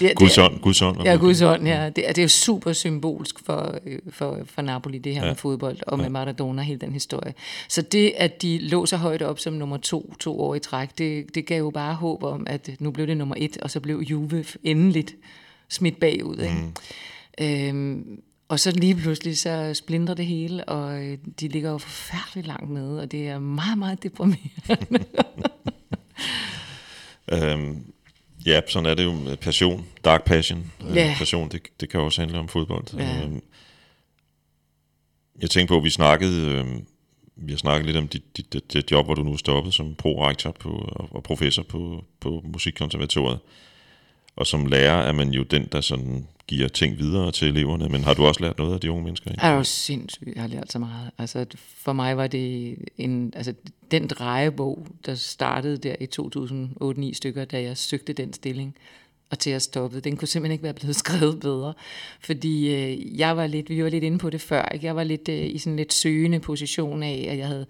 [0.00, 1.02] det, Guds ånd, Guds ånd.
[1.04, 1.90] Ja, Guds hånd, ja.
[1.96, 5.28] Det, er- det er jo super symbolsk for, øh, for, for Napoli, det her ja.
[5.28, 7.34] med fodbold, og med Maradona, hele den historie.
[7.68, 10.98] Så det, at de lå så højt op som nummer to, to år i træk,
[10.98, 13.80] det, det gav jo bare håb om, at nu blev det nummer et, og så
[13.80, 15.14] blev Juve endeligt
[15.68, 16.38] smidt bagud.
[16.38, 16.54] Ikke?
[16.54, 17.76] Mm.
[17.78, 18.20] Øhm,
[18.52, 22.70] og så lige pludselig, så splindrer det hele, og øh, de ligger jo forfærdeligt langt
[22.70, 25.04] nede, og det er meget, meget deprimerende.
[27.32, 27.92] Øhm,
[28.46, 30.72] ja, sådan er det jo passion, dark passion.
[30.88, 31.14] Øh, Ja.
[31.18, 32.84] Passion, det, det kan også handle om fodbold.
[32.98, 33.22] Ja.
[33.22, 33.42] Øhm,
[35.40, 36.86] jeg tænkte på, at vi snakkede, øhm,
[37.36, 39.74] vi har snakket lidt om dit, dit, dit, dit job, hvor du nu er stoppet
[39.74, 43.38] som pro-rektor på, og, og professor på, på Musikkonservatoriet.
[44.36, 48.04] Og som lærer er man jo den, der sådan giver ting videre til eleverne, men
[48.04, 49.30] har du også lært noget af de unge mennesker?
[49.38, 51.10] Er jo sindssygt, jeg har lært så meget.
[51.18, 53.54] Altså, for mig var det en, altså,
[53.90, 56.08] den drejebog, der startede der i
[57.10, 58.76] 2008-9 stykker, da jeg søgte den stilling,
[59.30, 61.74] og til at stoppe, den kunne simpelthen ikke være blevet skrevet bedre.
[62.20, 64.86] Fordi øh, jeg var lidt, vi var lidt inde på det før, ikke?
[64.86, 67.66] jeg var lidt øh, i sådan lidt søgende position af, at jeg havde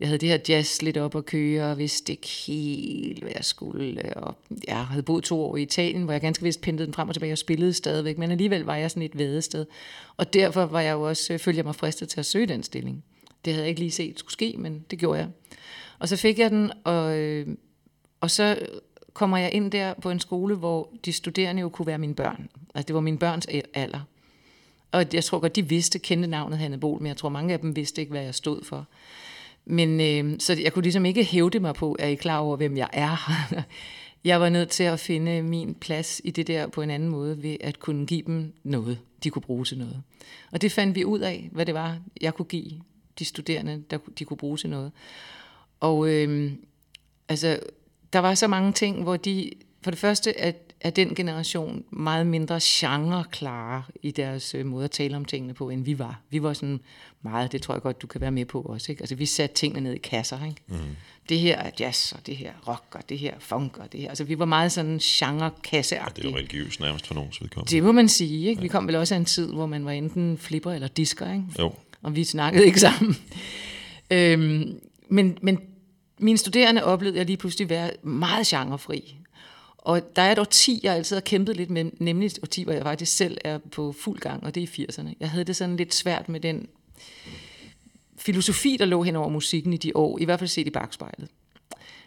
[0.00, 3.44] jeg havde det her jazz lidt op at køre, og vidste ikke helt, hvad jeg
[3.44, 4.16] skulle.
[4.16, 4.36] Og
[4.68, 7.14] jeg havde boet to år i Italien, hvor jeg ganske vist pendlede den frem og
[7.14, 9.66] tilbage og spillede stadigvæk, men alligevel var jeg sådan et vædested.
[10.16, 12.62] Og derfor var jeg jo også, øh, følte jeg mig fristet til at søge den
[12.62, 13.04] stilling.
[13.44, 15.28] Det havde jeg ikke lige set skulle ske, men det gjorde jeg.
[15.98, 17.46] Og så fik jeg den, og, øh,
[18.20, 18.58] og så
[19.12, 22.48] kommer jeg ind der på en skole, hvor de studerende jo kunne være mine børn.
[22.74, 24.00] Altså det var mine børns alder.
[24.92, 27.60] Og jeg tror godt, de vidste, kendte navnet Hanne Bol, men jeg tror mange af
[27.60, 28.86] dem vidste ikke, hvad jeg stod for.
[29.66, 32.56] Men øh, så jeg kunne ligesom ikke hævde mig på, at I er klar over,
[32.56, 33.30] hvem jeg er.
[34.24, 37.42] jeg var nødt til at finde min plads i det der på en anden måde,
[37.42, 40.02] ved at kunne give dem noget, de kunne bruge til noget.
[40.52, 42.70] Og det fandt vi ud af, hvad det var, jeg kunne give
[43.18, 44.92] de studerende, der de kunne bruge til noget.
[45.80, 46.52] Og øh,
[47.28, 47.58] altså,
[48.12, 49.50] der var så mange ting, hvor de,
[49.82, 54.90] for det første, at, at den generation meget mindre genreklare i deres øh, måde at
[54.90, 56.20] tale om tingene på, end vi var.
[56.30, 56.80] Vi var sådan
[57.22, 58.92] meget, det tror jeg godt, du kan være med på også.
[58.92, 59.02] Ikke?
[59.02, 60.44] Altså, vi satte tingene ned i kasser.
[60.44, 60.62] Ikke?
[60.68, 60.76] Mm.
[61.28, 63.92] Det her er jazz, og det her er rock, og det her er funk, og
[63.92, 64.08] det her.
[64.08, 66.22] Altså, vi var meget sådan genre-kasseagtige.
[66.22, 67.70] Det er jo religiøst nærmest for nogens vedkommende.
[67.70, 68.48] Det må man sige.
[68.48, 68.62] Ikke?
[68.62, 71.32] Vi kom vel også af en tid, hvor man var enten flipper eller disker.
[71.32, 71.44] Ikke?
[71.58, 71.72] Jo.
[72.02, 73.16] Og vi snakkede ikke sammen.
[74.10, 75.60] øhm, men, men
[76.18, 79.16] mine studerende oplevede jeg lige pludselig være meget genrefri.
[79.84, 82.72] Og der er et årti, jeg altid har kæmpet lidt med, nemlig et årti, hvor
[82.72, 85.14] jeg faktisk selv er på fuld gang, og det er i 80'erne.
[85.20, 86.68] Jeg havde det sådan lidt svært med den
[88.16, 91.28] filosofi, der lå hen over musikken i de år, i hvert fald set i bagspejlet.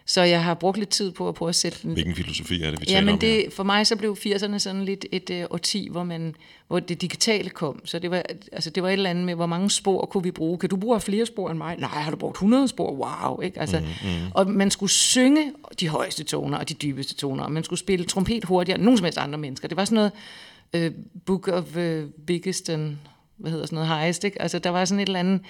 [0.08, 2.70] Så jeg har brugt lidt tid på at prøve at sætte den Hvilken filosofi er
[2.70, 3.42] det, vi Ja, taler men om her?
[3.44, 6.34] det, for mig så blev 80'erne sådan lidt et øh, årti, hvor, man,
[6.68, 7.86] hvor det digitale kom.
[7.86, 10.30] Så det var, altså det var et eller andet med, hvor mange spor kunne vi
[10.30, 10.58] bruge.
[10.58, 11.76] Kan du bruge flere spor end mig?
[11.78, 12.92] Nej, har du brugt 100 spor?
[12.92, 13.60] Wow, ikke?
[13.60, 14.30] Altså, mm-hmm.
[14.34, 18.04] Og man skulle synge de højeste toner og de dybeste toner, og man skulle spille
[18.04, 19.68] trompet hurtigere end nogen som helst andre mennesker.
[19.68, 20.12] Det var sådan noget
[20.72, 20.92] øh,
[21.26, 22.96] Book of øh, Biggest and,
[23.36, 24.42] hvad hedder sådan noget, Highest, ikke?
[24.42, 25.40] Altså der var sådan et eller andet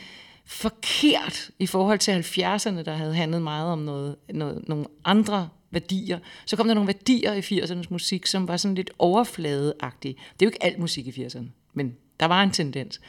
[0.48, 6.18] forkert i forhold til 70'erne, der havde handlet meget om noget, noget, nogle andre værdier.
[6.46, 10.14] Så kom der nogle værdier i 80'ernes musik, som var sådan lidt overfladeagtige.
[10.14, 11.44] Det er jo ikke alt musik i 80'erne,
[11.74, 13.00] men der var en tendens.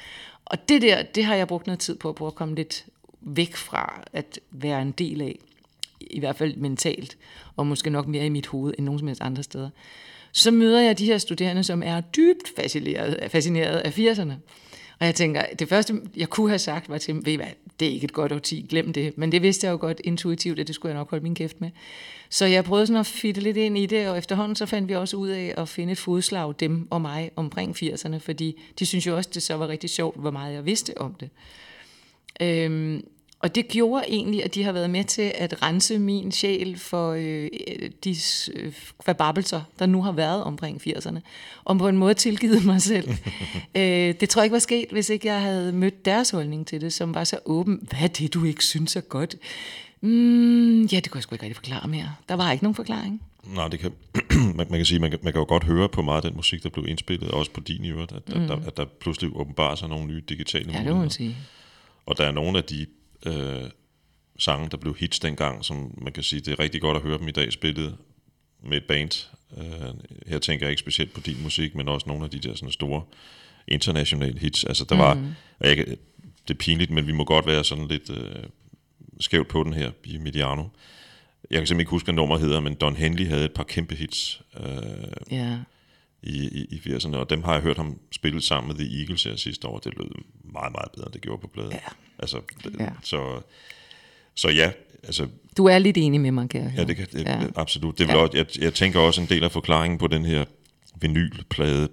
[0.46, 2.86] Og det der, det har jeg brugt noget tid på, at prøve at komme lidt
[3.22, 5.40] væk fra at være en del af,
[6.00, 7.18] i hvert fald mentalt,
[7.56, 9.70] og måske nok mere i mit hoved end nogen som helst andre steder,
[10.32, 14.34] så møder jeg de her studerende, som er dybt fascineret, fascineret af 80'erne.
[15.00, 17.48] Og jeg tænker, det første, jeg kunne have sagt, var til dem, ved I hvad,
[17.80, 19.18] det er ikke et godt årti, glem det.
[19.18, 21.62] Men det vidste jeg jo godt intuitivt, at det skulle jeg nok holde min kæft
[21.62, 21.70] med.
[22.30, 24.96] Så jeg prøvede sådan at fitte lidt ind i det, og efterhånden så fandt vi
[24.96, 29.08] også ud af at finde et fodslag, dem og mig, omkring 80'erne, fordi de synes
[29.08, 31.30] jo også, det så var rigtig sjovt, hvor meget jeg vidste om det.
[32.42, 33.04] Øhm,
[33.40, 37.12] og det gjorde egentlig, at de har været med til at rense min sjæl for
[37.12, 37.50] øh,
[38.04, 38.16] de
[38.56, 38.74] øh,
[39.04, 41.20] kvababelser, der nu har været omkring 80'erne.
[41.64, 43.10] Og på en måde tilgivet mig selv.
[43.76, 43.84] øh,
[44.20, 46.94] det tror jeg ikke var sket, hvis ikke jeg havde mødt deres holdning til det,
[46.94, 47.88] som var så åben.
[47.90, 49.36] Hvad er det, du ikke synes er godt?
[50.02, 52.16] Mm, ja, det kunne jeg sgu ikke rigtig forklare mere.
[52.30, 53.22] Der var ikke nogen forklaring.
[53.56, 53.92] Nej, det kan,
[54.58, 56.36] man, man kan sige, man kan, man kan jo godt høre på meget af den
[56.36, 58.42] musik, der blev indspillet, også på din i øvrigt, at, mm.
[58.42, 60.90] at, der, at der pludselig åbenbarer sig nogle nye digitale Ja, muligheder.
[60.90, 61.36] det må man sige.
[62.06, 62.86] Og der er nogle af de
[63.26, 63.70] øh,
[64.40, 67.18] sange, der blev hits dengang, som man kan sige, det er rigtig godt at høre
[67.18, 67.98] dem i dag spillet
[68.64, 69.28] med et band.
[69.58, 69.94] Øh,
[70.28, 72.72] her tænker jeg ikke specielt på din musik, men også nogle af de der sådan
[72.72, 73.04] store
[73.68, 74.64] internationale hits.
[74.64, 75.78] Altså der var, og jeg,
[76.48, 78.44] det er pinligt, men vi må godt være sådan lidt øh,
[79.20, 80.64] skævt på den her i Mediano.
[81.50, 83.96] Jeg kan simpelthen ikke huske, hvad nummer hedder, men Don Henley havde et par kæmpe
[83.96, 84.66] hits øh,
[85.32, 85.58] Ja.
[86.24, 89.24] I, i, i 80'erne, og dem har jeg hørt ham spille sammen med The Eagles
[89.24, 89.78] her sidste år.
[89.80, 90.10] Det lød
[90.54, 91.72] meget, meget bedre, end det gjorde på pladen.
[91.72, 91.78] Ja.
[92.20, 92.42] Altså,
[92.80, 92.90] Ja.
[93.04, 93.42] Så,
[94.36, 94.72] så ja,
[95.04, 96.88] altså, Du er lidt enig med mig, kan jeg ja, høre.
[96.88, 97.42] det kan, Ja.
[97.42, 97.48] ja.
[97.56, 97.98] absolut.
[98.00, 98.22] Det vil Ja.
[98.22, 100.46] også, jeg, jeg tænker også en del af forklaringen på den her
[101.02, 101.90] vinylplade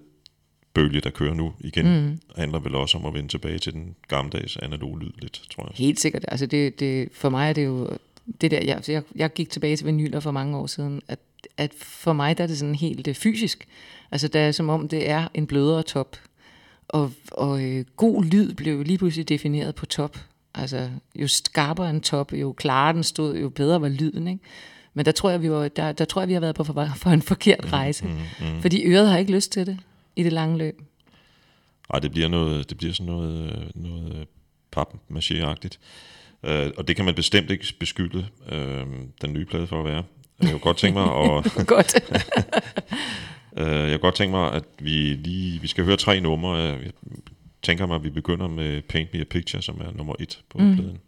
[0.75, 2.19] bølge, der kører nu igen, mm.
[2.37, 5.73] handler vel også om at vende tilbage til den gammeldags analoge lyd lidt, tror jeg.
[5.75, 6.25] Helt sikkert.
[6.29, 7.91] Altså det, det, for mig er det jo
[8.41, 11.19] det der, jeg, jeg, jeg gik tilbage til vinyler for mange år siden, at,
[11.57, 13.67] at for mig der er det sådan helt øh, fysisk.
[14.11, 16.17] Altså det er som om det er en blødere top.
[16.89, 20.19] Og, og øh, god lyd blev lige pludselig defineret på top.
[20.55, 24.29] Altså jo skarpere en top, jo klarere den stod, jo bedre var lyden.
[24.29, 24.45] Ikke?
[24.95, 26.89] Men der tror jeg, vi var, der, der tror jeg, vi har været på for,
[26.97, 28.05] for en forkert rejse.
[28.05, 28.61] Mm, mm.
[28.61, 29.79] Fordi øret har ikke lyst til det
[30.17, 30.83] i det lange løb.
[31.91, 34.27] Ej, det bliver, noget, det bliver sådan noget, øh, noget øh,
[34.77, 35.79] papmaché-agtigt.
[36.47, 38.87] Øh, og det kan man bestemt ikke beskylde øh,
[39.23, 40.03] den nye plade for at være.
[40.41, 41.95] Jeg kunne godt tænke mig at, Godt.
[43.59, 46.57] øh, jeg kunne godt tænke mig, at vi lige, vi skal høre tre numre.
[46.57, 46.93] Jeg
[47.63, 50.59] tænker mig, at vi begynder med Paint Me a Picture, som er nummer et på
[50.59, 50.77] mm.
[50.77, 50.99] pladen.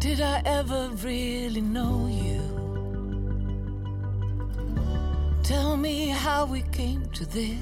[0.00, 2.37] Did I ever really know you?
[5.48, 7.58] Tell me how we came to this.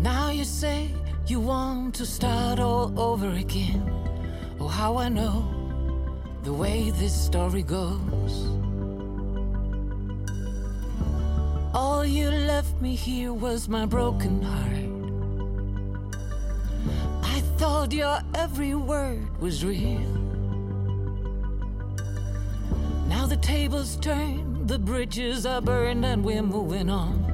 [0.00, 0.88] Now you say
[1.26, 3.82] you want to start all over again.
[4.58, 5.44] Oh, how I know
[6.44, 8.34] the way this story goes.
[11.74, 14.88] All you left me here was my broken heart.
[17.22, 20.25] I thought your every word was real.
[23.08, 27.24] Now the tables turn, the bridges are burned, and we're moving on.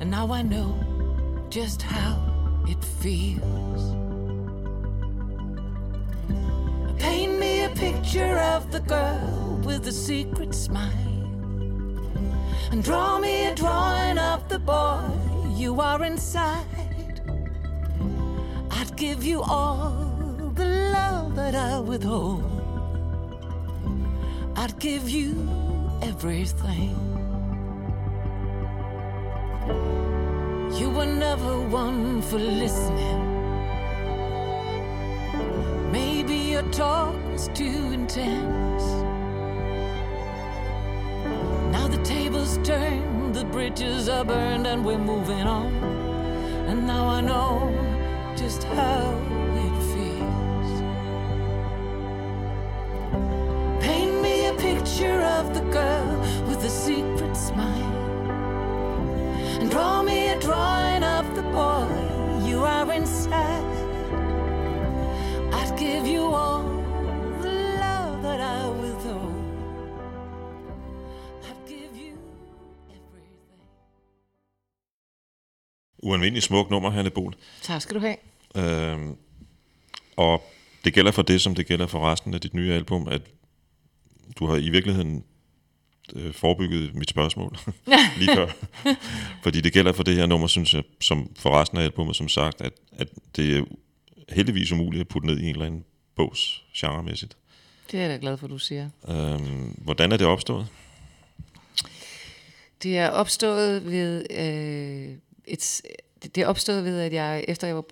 [0.00, 0.78] And now I know
[1.50, 2.18] just how
[2.68, 3.94] it feels.
[6.98, 10.90] Paint me a picture of the girl with the secret smile.
[12.70, 15.02] And draw me a drawing of the boy
[15.54, 17.20] you are inside.
[18.70, 22.53] I'd give you all the love that I withhold.
[24.64, 25.46] I'd give you
[26.00, 26.96] everything.
[30.80, 33.20] You were never one for listening.
[35.92, 38.84] Maybe your talk was too intense.
[41.70, 45.74] Now the tables turn, the bridges are burned, and we're moving on.
[46.68, 47.70] And now I know
[48.34, 49.43] just how
[54.94, 57.94] picture of the girl with the secret smile.
[59.60, 61.88] And draw me a drawing of the boy
[62.48, 63.74] you are inside.
[65.52, 66.62] I'd give you all
[67.42, 69.34] the love that I withhold.
[71.94, 72.18] You
[72.90, 73.60] everything.
[76.02, 77.34] Uanvindelig smuk nummer, Hanne Bol.
[77.62, 78.16] Tak skal du have.
[78.56, 79.16] Øhm,
[80.16, 80.42] og
[80.84, 83.22] det gælder for det, som det gælder for resten af dit nye album, at
[84.38, 85.24] du har i virkeligheden
[86.14, 87.58] øh, forebygget mit spørgsmål
[88.18, 88.46] lige før.
[89.44, 92.28] Fordi det gælder for det her nummer, synes jeg, som for resten af albumet, som
[92.28, 93.64] sagt, at, at det er
[94.28, 95.84] heldigvis umuligt at putte ned i en eller anden
[96.16, 97.36] bogs genremæssigt.
[97.90, 98.90] Det er jeg da glad for, du siger.
[99.08, 100.66] Øhm, hvordan er det opstået?
[102.82, 105.16] Det er opstået ved øh,
[105.46, 105.82] et,
[106.34, 107.84] det er opstået ved, at jeg efter jeg var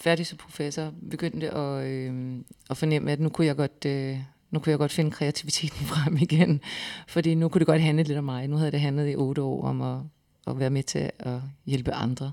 [0.00, 2.38] færdig som professor, begyndte at, øh,
[2.70, 3.84] at fornemme, at nu kunne jeg godt...
[3.86, 4.18] Øh,
[4.50, 6.60] nu kunne jeg godt finde kreativiteten frem igen,
[7.08, 8.48] fordi nu kunne det godt handle lidt om mig.
[8.48, 9.98] Nu havde det handlet i otte år om at,
[10.46, 12.32] at være med til at hjælpe andre.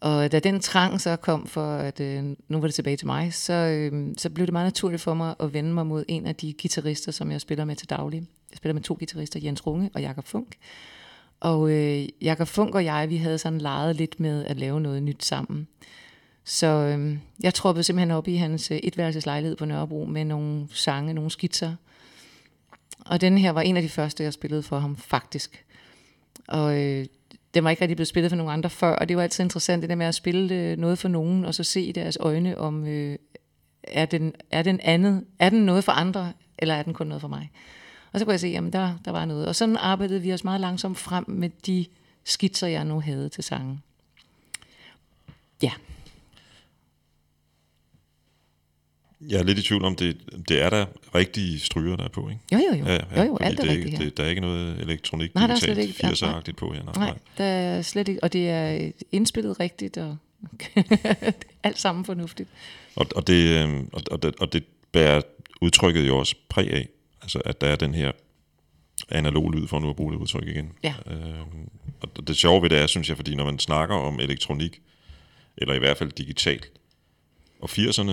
[0.00, 3.34] Og da den trang så kom for, at øh, nu var det tilbage til mig,
[3.34, 6.34] så, øh, så blev det meget naturligt for mig at vende mig mod en af
[6.34, 8.18] de guitarister, som jeg spiller med til daglig.
[8.50, 10.56] Jeg spiller med to guitarister, Jens Runge og Jakob Funk.
[11.40, 15.02] Og øh, Jakob Funk og jeg, vi havde sådan leget lidt med at lave noget
[15.02, 15.68] nyt sammen.
[16.50, 21.14] Så øh, jeg troppede simpelthen op i hans øh, etværelseslejlighed på Nørrebro med nogle sange,
[21.14, 21.74] nogle skitser.
[23.06, 25.64] Og den her var en af de første, jeg spillede for ham, faktisk.
[26.48, 27.06] Og øh,
[27.54, 29.82] den var ikke rigtig blevet spillet for nogen andre før, og det var altid interessant,
[29.82, 32.58] det der med at spille øh, noget for nogen, og så se i deres øjne,
[32.58, 33.18] om øh,
[33.82, 37.20] er, den, er den andet, er den noget for andre, eller er den kun noget
[37.20, 37.50] for mig?
[38.12, 39.46] Og så kunne jeg se, jamen der, der var noget.
[39.46, 41.86] Og sådan arbejdede vi os meget langsomt frem med de
[42.24, 43.82] skitser, jeg nu havde til sangen.
[45.62, 45.72] Ja.
[49.28, 50.16] Jeg er lidt i tvivl om, det,
[50.48, 52.40] det er der rigtige stryger, der er på, ikke?
[52.52, 52.84] Jo, jo, jo.
[53.16, 54.04] jo, jo fordi alt er det, rigtigt her.
[54.04, 56.72] det, der er ikke noget elektronik, Nej, der er slet digitalt, ikke- ja, 80'er-agtigt på
[56.72, 56.82] her.
[56.82, 60.16] Nej, Nej, der er slet ikke, og det er indspillet rigtigt, og
[61.62, 62.48] alt sammen fornuftigt.
[62.96, 65.22] Og, og, det, øh, og, og, det, og det bærer
[65.60, 66.88] udtrykket jo også præg af,
[67.22, 68.12] altså at der er den her
[69.08, 70.72] analog lyd, for nu at bruge det udtryk igen.
[70.82, 70.94] Ja.
[71.06, 71.40] Øh,
[72.00, 74.80] og det sjove ved det er, synes jeg, fordi når man snakker om elektronik,
[75.56, 76.70] eller i hvert fald digitalt,
[77.60, 78.12] og 80'erne,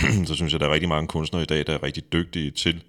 [0.28, 2.82] så synes jeg, der er rigtig mange kunstnere i dag, der er rigtig dygtige til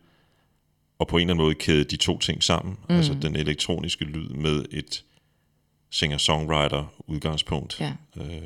[0.99, 2.78] at på en eller anden måde kæde de to ting sammen.
[2.89, 2.95] Mm.
[2.95, 5.03] Altså den elektroniske lyd med et
[5.89, 7.80] singer-songwriter udgangspunkt.
[7.80, 7.93] Ja.
[8.18, 8.41] Øh,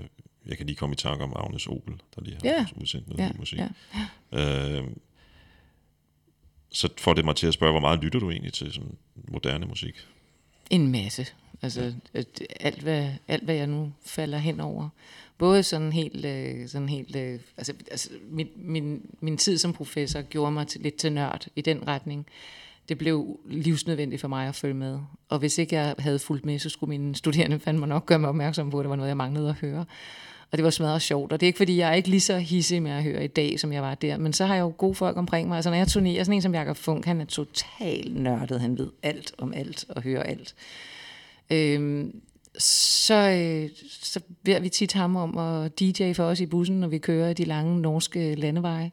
[0.45, 2.65] jeg kan lige komme i tanke om Agnes Obel, der lige har Ja.
[2.75, 3.59] udsendt noget ny musik.
[3.59, 3.67] ja.
[4.77, 4.83] Øh,
[6.71, 8.97] så får det mig til at spørge, hvor meget lytter du egentlig til sådan
[9.27, 9.95] moderne musik?
[10.69, 11.27] En masse.
[11.61, 11.93] Altså
[12.59, 14.89] alt hvad, alt, hvad jeg nu falder hen over.
[15.37, 20.21] Både sådan helt, øh, sådan helt øh, altså, altså min, min, min tid som professor
[20.21, 22.25] gjorde mig til, lidt til nørd i den retning.
[22.89, 24.99] Det blev livsnødvendigt for mig at følge med.
[25.29, 28.29] Og hvis ikke jeg havde fulgt med, så skulle mine studerende fandme nok gøre mig
[28.29, 29.85] opmærksom på, at det var noget, jeg manglede at høre.
[30.51, 31.31] Og det var smadret sjovt.
[31.31, 33.27] Og det er ikke, fordi jeg er ikke lige så hissig med at høre i
[33.27, 34.17] dag, som jeg var der.
[34.17, 35.55] Men så har jeg jo gode folk omkring mig.
[35.55, 38.61] Altså når jeg turnerer, sådan en som Jakob Funk, han er totalt nørdet.
[38.61, 40.55] Han ved alt om alt og hører alt.
[41.51, 42.21] Øhm,
[42.57, 43.69] så, øh,
[44.01, 47.33] så beder vi tit ham om at DJ for os i bussen, når vi kører
[47.33, 48.91] de lange norske landeveje.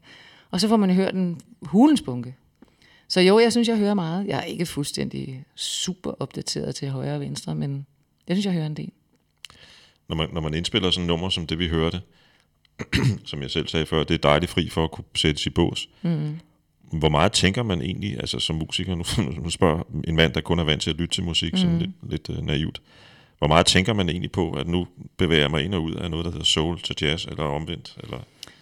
[0.50, 2.34] Og så får man hørt en hulens bunke.
[3.08, 4.26] Så jo, jeg synes, jeg hører meget.
[4.26, 7.86] Jeg er ikke fuldstændig super opdateret til højre og venstre, men
[8.28, 8.90] jeg synes, jeg hører en del.
[10.08, 12.00] Når man, når man indspiller sådan et nummer som det, vi hørte,
[13.24, 15.88] som jeg selv sagde før, det er dejligt fri for at kunne sættes i bås.
[16.02, 16.38] Mm.
[16.92, 19.04] Hvor meget tænker man egentlig, altså som musiker, nu,
[19.42, 21.58] nu spørger en mand, der kun er vant til at lytte til musik, mm.
[21.58, 22.82] sådan lidt, lidt uh, naivt.
[23.40, 24.86] Hvor meget tænker man egentlig på, at nu
[25.16, 27.96] bevæger jeg mig ind og ud af noget, der hedder soul til jazz, eller omvendt?
[28.02, 28.18] Eller?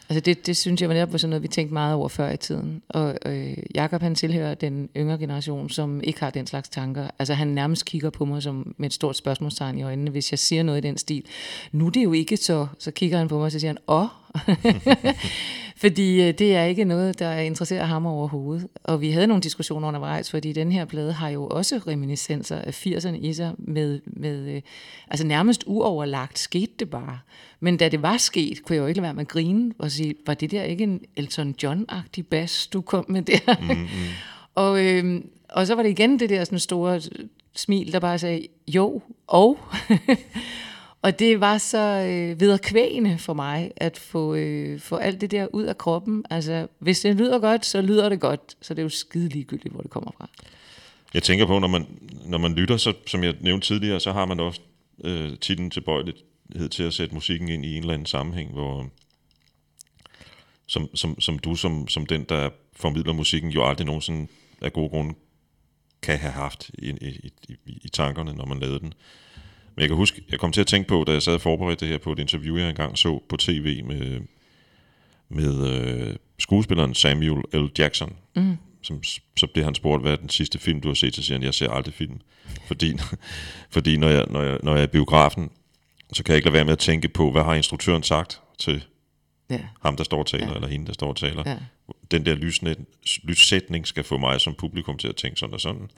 [0.09, 2.37] Altså det, det synes jeg var netop sådan noget, vi tænkte meget over før i
[2.37, 2.83] tiden.
[2.89, 7.09] Og øh, Jakob han tilhører den yngre generation, som ikke har den slags tanker.
[7.19, 10.39] Altså han nærmest kigger på mig som med et stort spørgsmålstegn i øjnene, hvis jeg
[10.39, 11.25] siger noget i den stil.
[11.73, 13.79] Nu er det jo ikke så, så kigger han på mig, og så siger han,
[13.89, 14.07] åh.
[15.83, 18.67] fordi øh, det er ikke noget, der interesserer ham overhovedet.
[18.85, 22.87] Og vi havde nogle diskussioner undervejs, fordi den her plade har jo også reminiscenser af
[22.87, 24.63] 80'erne i sig, med, med øh,
[25.09, 27.19] altså nærmest uoverlagt skete det bare.
[27.61, 29.91] Men da det var sket, kunne jeg jo ikke lade være med at grine og
[29.91, 33.57] sige, var det der ikke en Elton John-agtig bas, du kom med der?
[33.61, 33.87] Mm-hmm.
[34.55, 37.01] og, øh, og så var det igen det der sådan store
[37.57, 39.59] smil, der bare sagde, jo, og...
[41.03, 45.47] Og det var så øh, vederkvægende for mig at få, øh, få alt det der
[45.53, 46.25] ud af kroppen.
[46.31, 48.57] Altså, hvis det lyder godt, så lyder det godt.
[48.61, 50.29] Så det er jo skide ligegyldigt, hvor det kommer fra.
[51.15, 51.87] Jeg tænker på, når man,
[52.25, 54.61] når man lytter, så, som jeg nævnte tidligere, så har man også
[55.05, 58.91] øh, tit en tilbøjelighed til at sætte musikken ind i en eller anden sammenhæng, hvor
[60.67, 64.29] som, som, som du, som, som den, der formidler musikken, jo aldrig nogensinde
[64.61, 65.15] af gode grunde
[66.03, 68.95] kan have haft i, i, i, i tankerne, når man lavede den.
[69.79, 71.85] Men jeg kan huske, jeg kom til at tænke på, da jeg sad og forberedte
[71.85, 74.21] det her på et interview, jeg engang så på tv med,
[75.29, 77.69] med øh, skuespilleren Samuel L.
[77.79, 78.17] Jackson.
[78.37, 78.57] Mm.
[78.83, 79.03] Som,
[79.37, 81.15] så bliver han spurgt, hvad er den sidste film, du har set?
[81.15, 82.21] Så siger han, jeg ser aldrig film.
[82.67, 82.93] Fordi,
[83.75, 85.51] fordi når, jeg, når, jeg, når jeg er i biografen,
[86.13, 88.85] så kan jeg ikke lade være med at tænke på, hvad har instruktøren sagt til
[89.51, 89.61] Ja.
[89.83, 90.51] ham, der står og taler, Ja.
[90.51, 90.55] ja.
[90.55, 91.43] eller hende, der står og taler.
[91.47, 91.57] Ja.
[92.11, 92.79] Den der lysnet,
[93.23, 95.91] lyssætning skal få mig som publikum til at tænke sådan og sådan,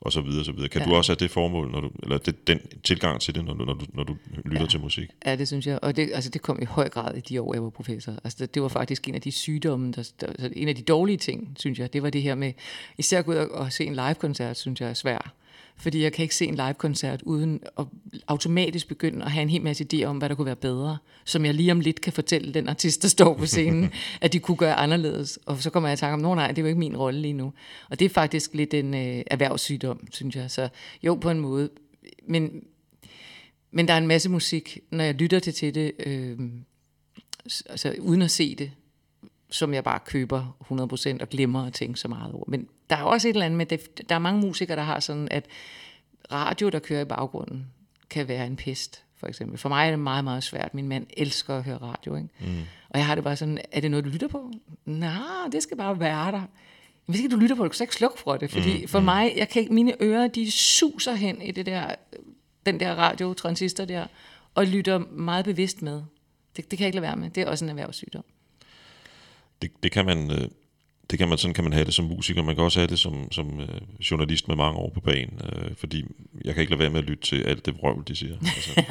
[0.00, 0.68] og så videre, så videre.
[0.68, 0.86] Kan Ja.
[0.88, 3.64] du også have det formål, når du, eller det, den tilgang til det, når du,
[3.64, 4.66] når du, når du lytter Ja.
[4.66, 5.08] til musik?
[5.26, 5.78] Ja, det synes jeg.
[5.82, 8.12] Og det, altså, det kom i høj grad i de år, jeg var professor.
[8.24, 10.82] Altså, det, det var faktisk en af de sygdomme, der, der, altså, en af de
[10.82, 11.92] dårlige ting, synes jeg.
[11.92, 12.52] Det var det her med,
[12.98, 15.32] især at gå ud og, og se en live-koncert, synes jeg er svær.
[15.80, 17.86] Fordi jeg kan ikke se en live-koncert uden at
[18.28, 20.98] automatisk begynde at have en hel masse idéer om, hvad der kunne være bedre.
[21.24, 24.38] Som jeg lige om lidt kan fortælle den artist, der står på scenen, at de
[24.38, 25.38] kunne gøre anderledes.
[25.46, 27.20] Og så kommer jeg i tanke om, nej, nej, det er jo ikke min rolle
[27.20, 27.52] lige nu.
[27.90, 30.50] Og det er faktisk lidt en øh, erhvervssygdom, synes jeg.
[30.50, 30.68] Så
[31.02, 31.70] jo, på en måde.
[32.28, 32.64] Men,
[33.70, 36.38] men der er en masse musik, når jeg lytter til, til det, øh,
[37.66, 38.70] altså uden at se det,
[39.50, 40.56] som jeg bare køber
[41.16, 42.44] 100% og glemmer at tænke så meget over.
[42.48, 45.00] Men der er også et eller andet med, det, der er mange musikere, der har
[45.00, 45.46] sådan, at
[46.32, 47.66] radio, der kører i baggrunden,
[48.10, 49.58] kan være en pest, for eksempel.
[49.58, 50.74] For mig er det meget, meget svært.
[50.74, 52.28] Min mand elsker at høre radio, ikke?
[52.40, 52.60] Mm.
[52.88, 54.52] Og jeg har det bare sådan, er det noget, du lytter på?
[54.84, 56.42] Nej, det skal bare være der.
[57.06, 58.50] Hvis ikke du lytter på det, kan du ikke slukke for det.
[58.50, 58.88] Fordi mm.
[58.88, 61.94] for mig, jeg kan ikke, mine ører, de suser hen i det der,
[62.66, 64.06] den der radiotransistor der,
[64.54, 66.02] og lytter meget bevidst med.
[66.56, 67.30] Det, det kan jeg ikke lade være med.
[67.30, 68.24] Det er også en erhvervssygdom.
[69.62, 70.50] Det, det kan man...
[71.10, 72.98] Det kan man sådan kan man have det som musiker, man kan også have det
[72.98, 73.68] som, som øh,
[74.10, 76.04] journalist med mange år på banen, øh, fordi
[76.44, 78.36] jeg kan ikke lade være med at lytte til alt det vrøvl, de siger.
[78.42, 78.84] Altså.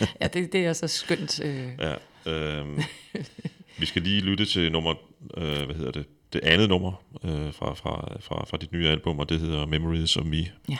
[0.20, 1.40] ja, det, det er så skønt.
[1.44, 1.68] Øh.
[1.78, 1.94] Ja,
[2.32, 2.82] øh,
[3.78, 4.94] vi skal lige lytte til nummer,
[5.36, 6.92] øh, hvad hedder det, det andet nummer
[7.24, 10.46] øh, fra, fra, fra, fra dit nye album, og det hedder Memories of Me.
[10.68, 10.76] Ja.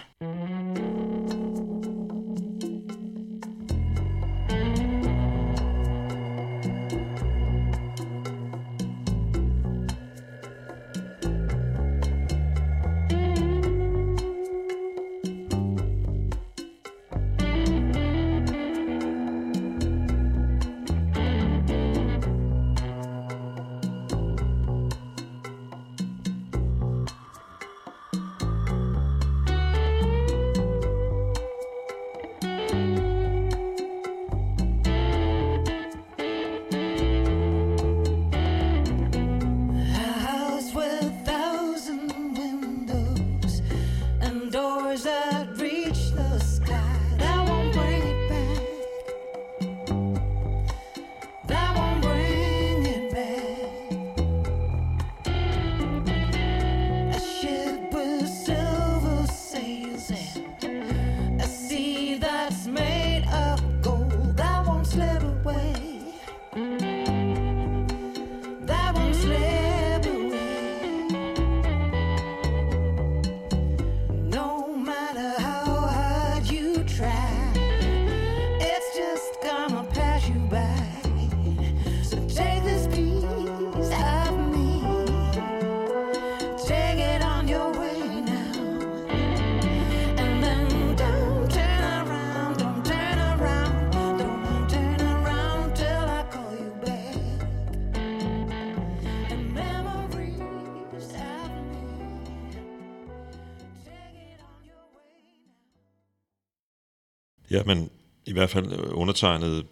[107.67, 107.91] Men
[108.27, 109.67] i hvert fald øh, undertegnet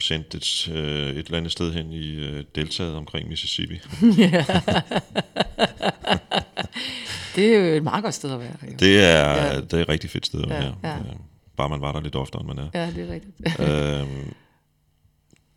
[0.00, 3.74] sendt et, øh, et eller andet sted hen i øh, deltaget omkring Mississippi.
[7.36, 8.56] det er jo et meget godt sted at være.
[8.62, 8.72] Jo.
[8.78, 9.60] Det er, ja.
[9.60, 10.74] det er et rigtig fedt sted at være.
[10.82, 10.96] Ja, ja.
[10.98, 11.04] Øh,
[11.56, 12.68] bare man var der lidt oftere, end man er.
[12.74, 13.60] Ja, det er rigtigt.
[13.60, 14.34] øhm,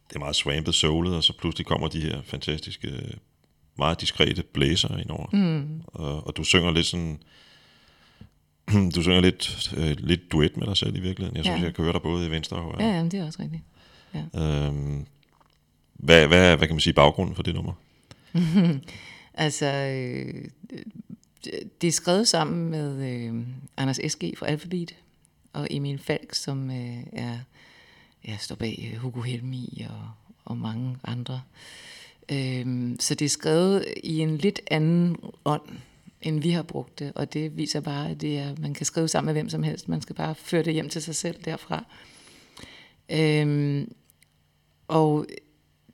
[0.09, 3.18] det er meget swampet soulet, og så pludselig kommer de her fantastiske,
[3.78, 5.28] meget diskrete blæser indover.
[5.34, 5.82] Mm.
[5.88, 7.20] Og, og du synger lidt sådan
[8.95, 11.38] du synger lidt, øh, lidt duet med dig selv i virkeligheden.
[11.38, 11.66] Jeg synes, ja.
[11.66, 12.84] jeg kan høre dig både i venstre og højre.
[12.84, 13.64] Ja, jamen, det er også rigtigt.
[14.14, 14.68] Ja.
[14.68, 15.05] Øhm,
[15.93, 17.74] hvad, hvad, hvad kan man sige baggrunden for det nummer?
[19.34, 20.49] altså, øh,
[21.82, 23.47] det er skrevet sammen med øh,
[23.78, 24.38] Anders S.G.
[24.38, 24.95] fra Alphabet
[25.53, 27.38] og Emil Falk, som øh, er,
[28.26, 30.09] jeg står bag øh, Hugo Helmi og,
[30.45, 31.41] og mange andre.
[32.32, 35.70] Øh, så det er skrevet i en lidt anden ånd,
[36.24, 37.11] end vi har brugt det.
[37.15, 39.89] Og det viser bare, at det er, man kan skrive sammen med hvem som helst.
[39.89, 41.86] Man skal bare føre det hjem til sig selv derfra.
[43.11, 43.93] Øhm,
[44.88, 45.26] og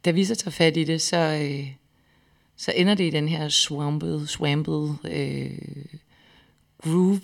[0.06, 1.72] da vi så tager fat i det, så, øh,
[2.56, 5.60] så ender det i den her swamped, swamped øh,
[6.84, 7.22] groove.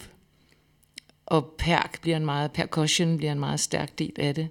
[1.25, 4.49] Og perk bliver en meget, percussion bliver en meget stærk del af det.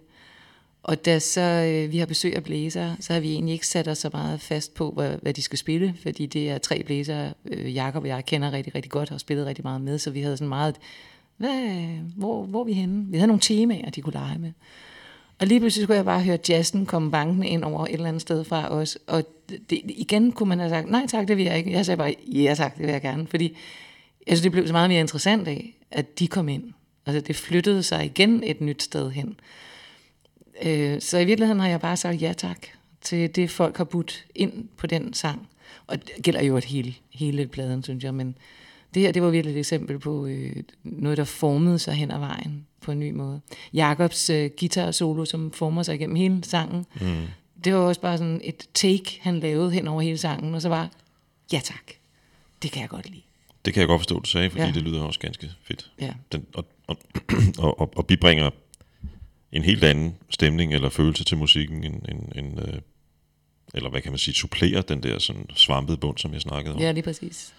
[0.84, 3.88] Og da så øh, vi har besøg af blæser, så har vi egentlig ikke sat
[3.88, 7.32] os så meget fast på, hvad, hvad de skal spille, fordi det er tre blæser,
[7.44, 10.10] øh, Jakob og jeg kender rigtig, rigtig godt og har spillet rigtig meget med, så
[10.10, 10.76] vi havde sådan meget,
[11.36, 13.06] hvad, hvor, hvor er vi henne?
[13.08, 14.52] Vi havde nogle temaer, de kunne lege med.
[15.38, 18.22] Og lige pludselig skulle jeg bare høre jazzen komme bankende ind over et eller andet
[18.22, 18.98] sted fra os.
[19.06, 19.24] Og
[19.70, 21.72] det, igen kunne man have sagt, nej tak, det vil jeg ikke.
[21.72, 23.26] Jeg sagde bare, ja tak, det vil jeg gerne.
[23.26, 23.56] Fordi
[24.26, 26.72] jeg synes, det blev så meget mere interessant af, at de kom ind.
[27.06, 29.36] Altså det flyttede sig igen et nyt sted hen.
[30.62, 32.58] Øh, så i virkeligheden har jeg bare sagt ja tak
[33.00, 35.48] til det, folk har budt ind på den sang.
[35.86, 38.38] Og det gælder jo et hele, hele pladen, synes jeg, men
[38.94, 42.18] Det her, det var virkelig et eksempel på øh, noget, der formede sig hen ad
[42.18, 43.40] vejen på en ny måde.
[43.72, 47.22] Jakobs øh, guitar solo, som former sig igennem hele sangen, mm.
[47.64, 50.68] det var også bare sådan et take, han lavede hen over hele sangen, og så
[50.68, 50.90] var,
[51.52, 51.90] ja tak,
[52.62, 53.22] det kan jeg godt lide.
[53.64, 54.70] Det kan jeg godt forstå, du sagde, fordi ja.
[54.70, 55.90] Det lyder også ganske fedt.
[56.00, 56.12] Ja.
[56.32, 56.96] Den, og, og,
[57.58, 58.50] og, og, og bibringer
[59.54, 62.74] en helt anden stemning eller følelse til musikken, end, end, end, øh,
[63.74, 66.80] eller hvad kan man sige, supplerer den der sådan svampede bund, som jeg snakkede om,
[66.80, 67.54] Ja, lige præcis.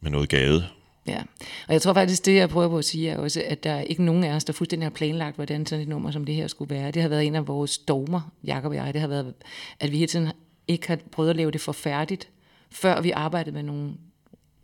[0.00, 0.66] med noget gade.
[1.06, 1.22] Ja,
[1.68, 3.82] og jeg tror faktisk, det jeg prøver på at sige er også, at der er
[3.82, 6.46] ikke nogen af os, der fuldstændig har planlagt, hvordan sådan et nummer som det her
[6.46, 6.90] skulle være.
[6.90, 9.34] Det har været en af vores dogmer, Jacob og jeg, det har været,
[9.80, 10.32] at vi hele tiden
[10.68, 12.28] ikke har prøvet at lave det for færdigt,
[12.70, 13.92] før vi arbejdede med nogle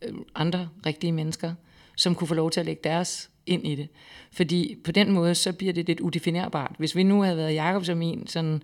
[0.03, 1.55] øh, andre rigtige mennesker,
[1.97, 3.89] som kunne få lov til at lægge deres ind i det.
[4.33, 6.75] Fordi på den måde, så bliver det lidt udefinerbart.
[6.79, 8.63] Hvis vi nu havde været Jacob som en sådan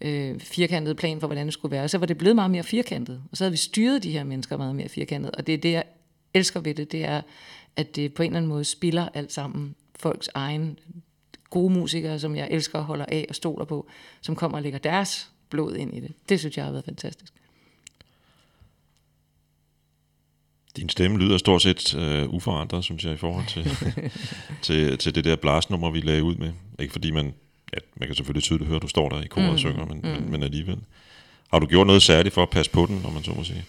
[0.00, 3.22] øh, firkantet plan for, hvordan det skulle være, så var det blevet meget mere firkantet.
[3.30, 5.30] Og så havde vi styret de her mennesker meget mere firkantet.
[5.30, 5.84] Og det er det, jeg
[6.34, 7.22] elsker ved det, det er,
[7.76, 10.78] at det på en eller anden måde spiller alt sammen folks egen
[11.50, 13.86] gode musikere, som jeg elsker og holder af og stoler på,
[14.20, 16.12] som kommer og lægger deres blod ind i det.
[16.28, 17.32] Det synes jeg har været fantastisk.
[20.76, 23.70] Din stemme lyder stort set øh, uforandret, synes jeg, i forhold til,
[24.66, 26.52] til, til det der blasnummer, vi lagde ud med.
[26.78, 27.34] Ikke fordi man,
[27.74, 29.52] ja, man kan selvfølgelig tydeligt høre, at du står der i koret mm.
[29.52, 30.08] og synger, men, mm.
[30.08, 30.78] men, men alligevel.
[31.52, 33.64] Har du gjort noget særligt for at passe på den, om man så må sige?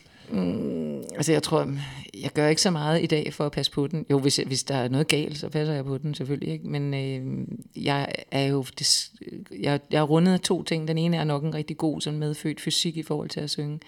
[1.16, 1.74] Altså jeg tror,
[2.14, 4.06] jeg gør ikke så meget i dag for at passe på den.
[4.12, 6.54] Jo, hvis, hvis der er noget galt, så passer jeg på den selvfølgelig.
[6.54, 6.68] Ikke?
[6.68, 7.48] Men øh,
[7.84, 9.12] jeg er jo des,
[9.60, 10.88] jeg, jeg er rundet af to ting.
[10.88, 13.80] Den ene er nok en rigtig god sådan medfødt fysik i forhold til at synge.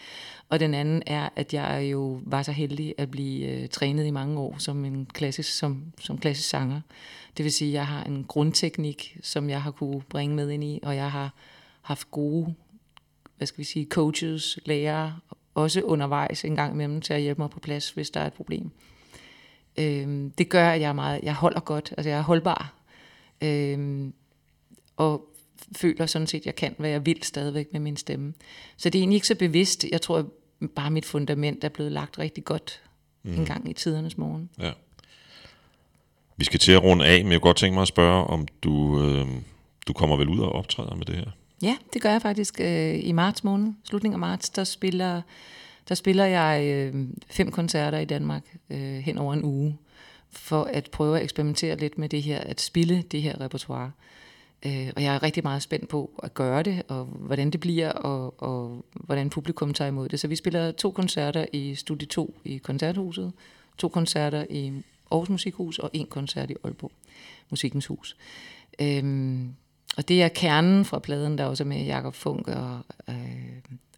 [0.51, 4.11] Og den anden er, at jeg jo var så heldig at blive øh, trænet i
[4.11, 6.81] mange år som en klassisk, som, som klassisk sanger.
[7.37, 10.63] Det vil sige, at jeg har en grundteknik, som jeg har kunne bringe med ind
[10.63, 11.33] i, og jeg har
[11.81, 12.55] haft gode
[13.41, 15.19] hvad skal vi sige, coaches, lærere,
[15.53, 18.33] også undervejs en gang imellem til at hjælpe mig på plads, hvis der er et
[18.33, 18.71] problem.
[19.79, 22.73] Øhm, det gør, at jeg, er meget, jeg holder godt, altså jeg er holdbar,
[23.41, 24.13] øhm,
[24.97, 25.25] og
[25.75, 28.33] føler sådan set, at jeg kan, hvad jeg vil stadigvæk med min stemme.
[28.77, 29.85] Så det er egentlig ikke så bevidst.
[29.91, 30.25] Jeg tror,
[30.67, 32.81] bare mit fundament er blevet lagt rigtig godt
[33.23, 33.33] mm.
[33.33, 34.49] en gang i tidernes morgen.
[34.59, 34.71] Ja.
[36.37, 38.47] Vi skal til at runde af, men jeg kunne godt tænke mig at spørge, om
[38.63, 39.27] du, øh,
[39.87, 41.31] du kommer vel ud og optræder med det her?
[41.61, 43.73] Ja, det gør jeg faktisk øh, i marts måned.
[43.83, 45.21] Slutningen af marts, der spiller,
[45.89, 49.77] der spiller jeg øh, fem koncerter i Danmark øh, hen over en uge,
[50.31, 53.91] for at prøve at eksperimentere lidt med det her, at spille det her repertoire.
[54.65, 57.91] Øh, og jeg er rigtig meget spændt på at gøre det, og hvordan det bliver,
[57.91, 60.19] og, og hvordan publikum tager imod det.
[60.19, 63.33] Så vi spiller to koncerter i Studie 2 i Koncerthuset,
[63.77, 64.73] to koncerter i
[65.11, 66.91] Aarhus Musikhus, og en koncert i Aalborg
[67.49, 68.17] Musikkens Hus.
[68.81, 69.55] Øhm,
[69.97, 73.15] og det er kernen fra pladen, der også er med Jakob Funk og øh,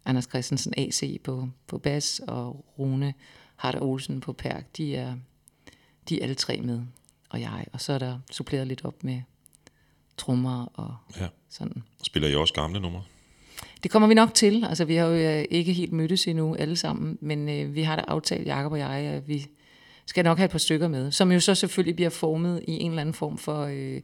[0.04, 3.14] Anders Christensen AC på, på bas, og Rune
[3.56, 4.76] Harder Olsen på perk.
[4.76, 5.14] De er,
[6.08, 6.82] de er alle tre med,
[7.30, 7.66] og jeg.
[7.72, 9.22] Og så er der suppleret lidt op med
[10.16, 11.26] trommer og Ja.
[11.50, 11.82] sådan.
[12.02, 13.02] Spiller I også gamle numre?
[13.82, 14.64] Det kommer vi nok til.
[14.68, 17.96] Altså, vi har jo øh, ikke helt mødtes endnu alle sammen, men øh, vi har
[17.96, 19.46] da aftalt, Jakob og jeg, at vi
[20.06, 22.90] skal nok have et par stykker med, som jo så selvfølgelig bliver formet i en
[22.90, 24.00] eller anden form for øh,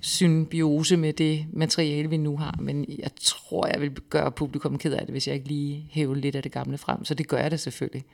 [0.00, 2.56] symbiose med det materiale, vi nu har.
[2.60, 6.14] Men jeg tror, jeg vil gøre publikum ked af det, hvis jeg ikke lige hæver
[6.14, 7.04] lidt af det gamle frem.
[7.04, 8.04] Så det gør jeg da selvfølgelig.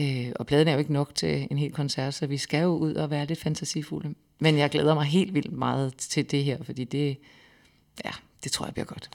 [0.00, 2.68] Øh, og pladen er jo ikke nok til en hel koncert, så vi skal jo
[2.68, 4.14] ud og være lidt fantasifulde.
[4.38, 7.16] Men jeg glæder mig helt vildt meget til det her, fordi det,
[8.04, 8.10] ja,
[8.44, 9.10] det tror jeg bliver godt.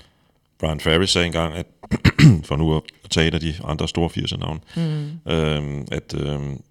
[0.59, 1.65] Brian Ferry sagde engang, at
[2.47, 5.31] for nu at tage et af de andre store 80'er navne, mm.
[5.31, 6.61] øhm, at, øhm,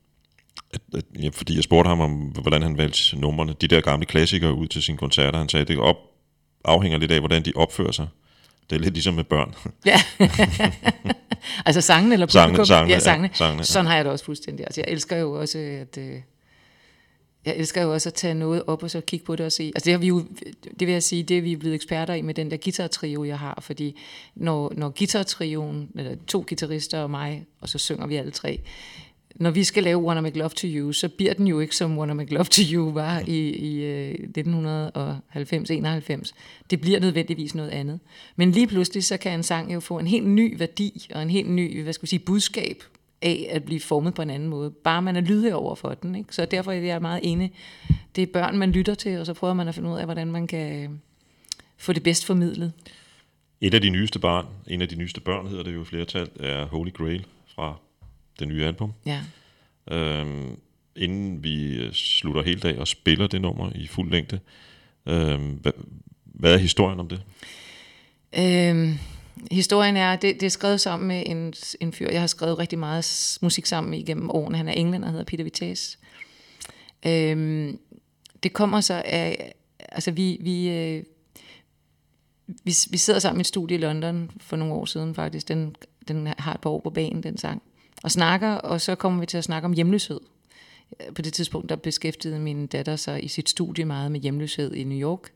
[0.70, 4.07] at, at ja, fordi jeg spurgte ham om, hvordan han valgte numrene, de der gamle
[4.07, 5.96] klassikere ud til sine koncerter, han sagde, at det op,
[6.64, 8.09] afhænger lidt af, hvordan de opfører sig.
[8.70, 9.54] Det er lidt ligesom med børn.
[9.86, 10.00] Ja.
[11.66, 12.66] altså sangen eller Sangene, publikum?
[12.66, 13.28] sangene, ja, sangene.
[13.28, 13.64] ja, sangene, ja.
[13.64, 14.66] Sådan har jeg det også fuldstændig.
[14.66, 15.98] Altså, jeg elsker jo også at...
[15.98, 16.20] Øh,
[17.46, 19.72] jeg elsker jo også at tage noget op og så kigge på det og se.
[19.74, 20.24] Altså det har vi jo,
[20.80, 23.38] det vil jeg sige, det er vi blevet eksperter i med den der guitar-trio, jeg
[23.38, 23.58] har.
[23.62, 24.00] Fordi
[24.34, 28.60] når, når guitar-trioen, eller to guitarister og mig, og så synger vi alle tre,
[29.41, 31.99] når vi skal lave Wanna Make Love to You, så bliver den jo ikke som
[31.99, 36.32] Wanna Make Love to You var i, i øh, 1990-91.
[36.70, 38.01] Det bliver nødvendigvis noget andet.
[38.37, 41.30] Men lige pludselig, så kan en sang jo få en helt ny værdi, og en
[41.30, 42.82] helt ny, hvad skal vi sige, budskab
[43.22, 44.70] af at blive formet på en anden måde.
[44.70, 46.14] Bare man er lydhør over for den.
[46.14, 46.34] Ikke?
[46.34, 47.53] Så derfor er jeg meget enig.
[48.16, 50.32] Det er børn, man lytter til, og så prøver man at finde ud af, hvordan
[50.32, 50.91] man kan øh,
[51.76, 52.72] få det bedst formidlet.
[53.61, 56.28] Et af de nyeste barn, en af de nyeste børn hedder det jo i flertal,
[56.41, 57.78] er Holy Grail fra
[58.39, 58.93] det nye album.
[59.07, 59.20] Ja.
[59.91, 60.59] Øhm,
[60.97, 64.41] inden vi øh, slutter helt af og spiller det nummer i fuld længde,
[65.07, 65.72] øhm, hvad,
[66.24, 67.22] hvad er historien om det?
[68.39, 68.99] Øhm,
[69.51, 72.78] historien er, det, det er skrevet sammen med en, en fyr, jeg har skrevet rigtig
[72.78, 74.57] meget musik sammen med igennem årene.
[74.57, 75.99] Han er englænder hedder Peter Vitesse.
[77.07, 77.78] Øhm,
[78.43, 81.05] det kommer så af, altså vi, vi, øh,
[82.49, 85.49] vi, vi sidder sammen i et studie i London for nogle år siden faktisk.
[85.49, 85.76] Den,
[86.09, 87.62] den har et par år på banen, den sang.
[88.03, 90.20] Og snakker, og så kommer vi til at snakke om hjemløshed.
[91.14, 94.84] På det tidspunkt, der beskæftigede min datter sig i sit studie meget med hjemløshed i
[94.84, 95.30] New York.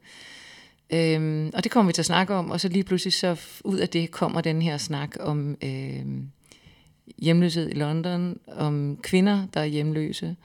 [0.90, 3.78] Øhm, og det kommer vi til at snakke om, og så lige pludselig så ud
[3.78, 6.30] af det kommer den her snak om øhm,
[7.18, 10.36] hjemløshed i London, om kvinder, der er hjemløse.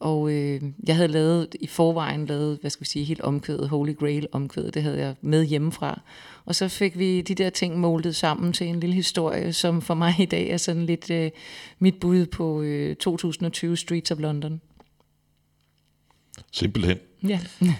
[0.00, 3.96] Og øh, jeg havde lavet i forvejen lavet, hvad skal vi sige, helt omkvædet, Holy
[3.96, 6.00] Grail omkvædet, det havde jeg med hjemmefra.
[6.44, 9.94] Og så fik vi de der ting moldet sammen til en lille historie, som for
[9.94, 11.30] mig i dag er sådan lidt øh,
[11.78, 14.60] mit bud på øh, 2020 Streets of London.
[16.52, 16.98] Simpelthen.
[17.28, 17.40] Ja.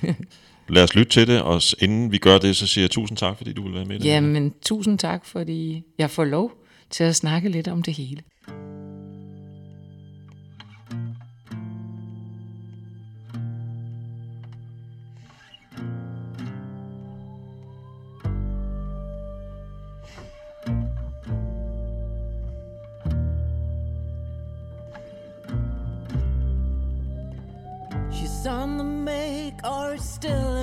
[0.68, 3.36] Lad os lytte til det, og inden vi gør det, så siger jeg tusind tak,
[3.36, 4.00] fordi du vil være med.
[4.00, 6.52] Jamen, tusind tak, fordi jeg får lov
[6.90, 8.22] til at snakke lidt om det hele.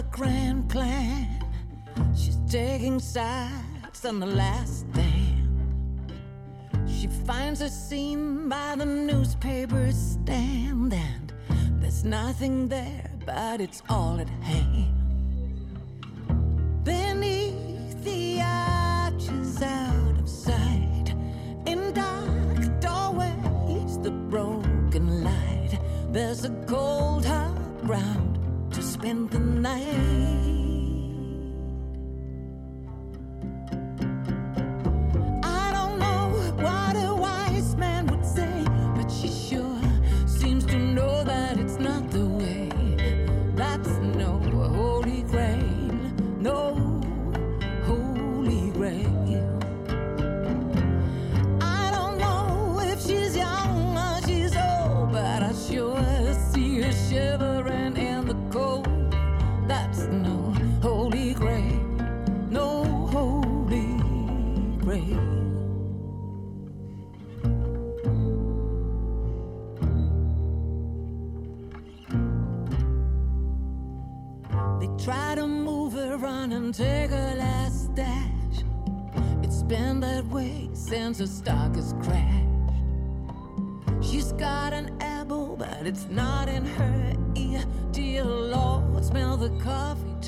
[0.01, 1.27] A grand plan.
[2.15, 6.13] She's taking sides on the last stand.
[6.87, 11.33] She finds her seen by the newspaper stand, and
[11.81, 14.95] there's nothing there, but it's all at hand.
[16.83, 21.13] Beneath the arches out of sight,
[21.67, 25.79] in dark doorways, the broken light,
[26.11, 28.30] there's a cold hard ground
[29.01, 30.60] spend the night.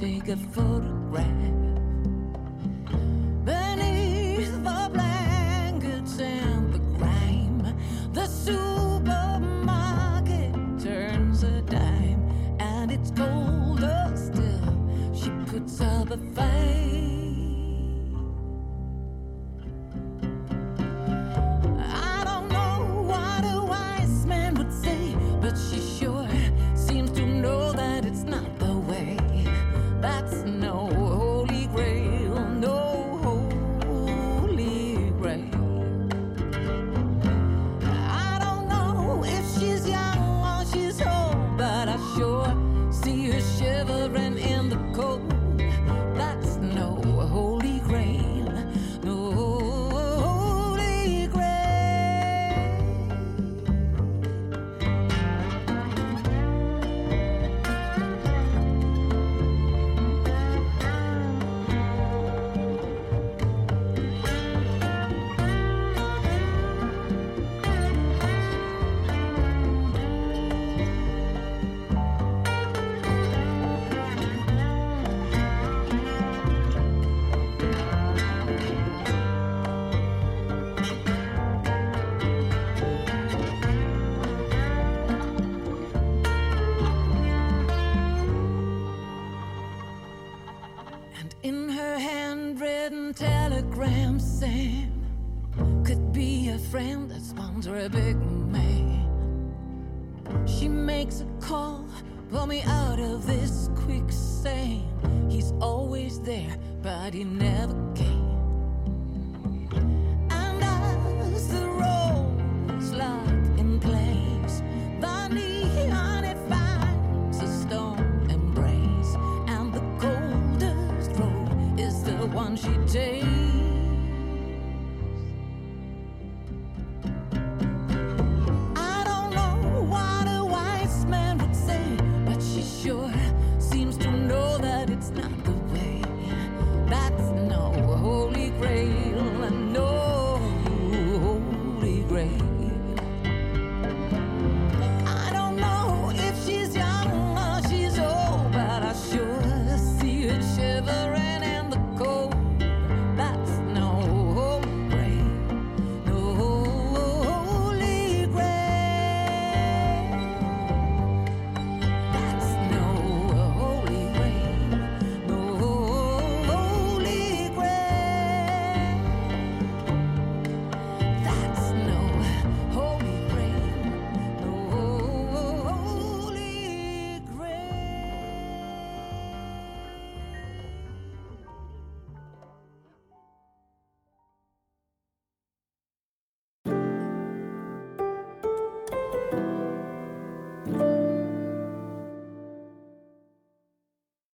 [0.03, 1.62] Take a photograph.
[93.85, 94.91] Sam
[95.83, 99.53] could be a friend that sponsor a big man.
[100.45, 101.85] She makes a call,
[102.29, 104.83] pull me out of this quicksand.
[105.29, 107.62] He's always there, but he never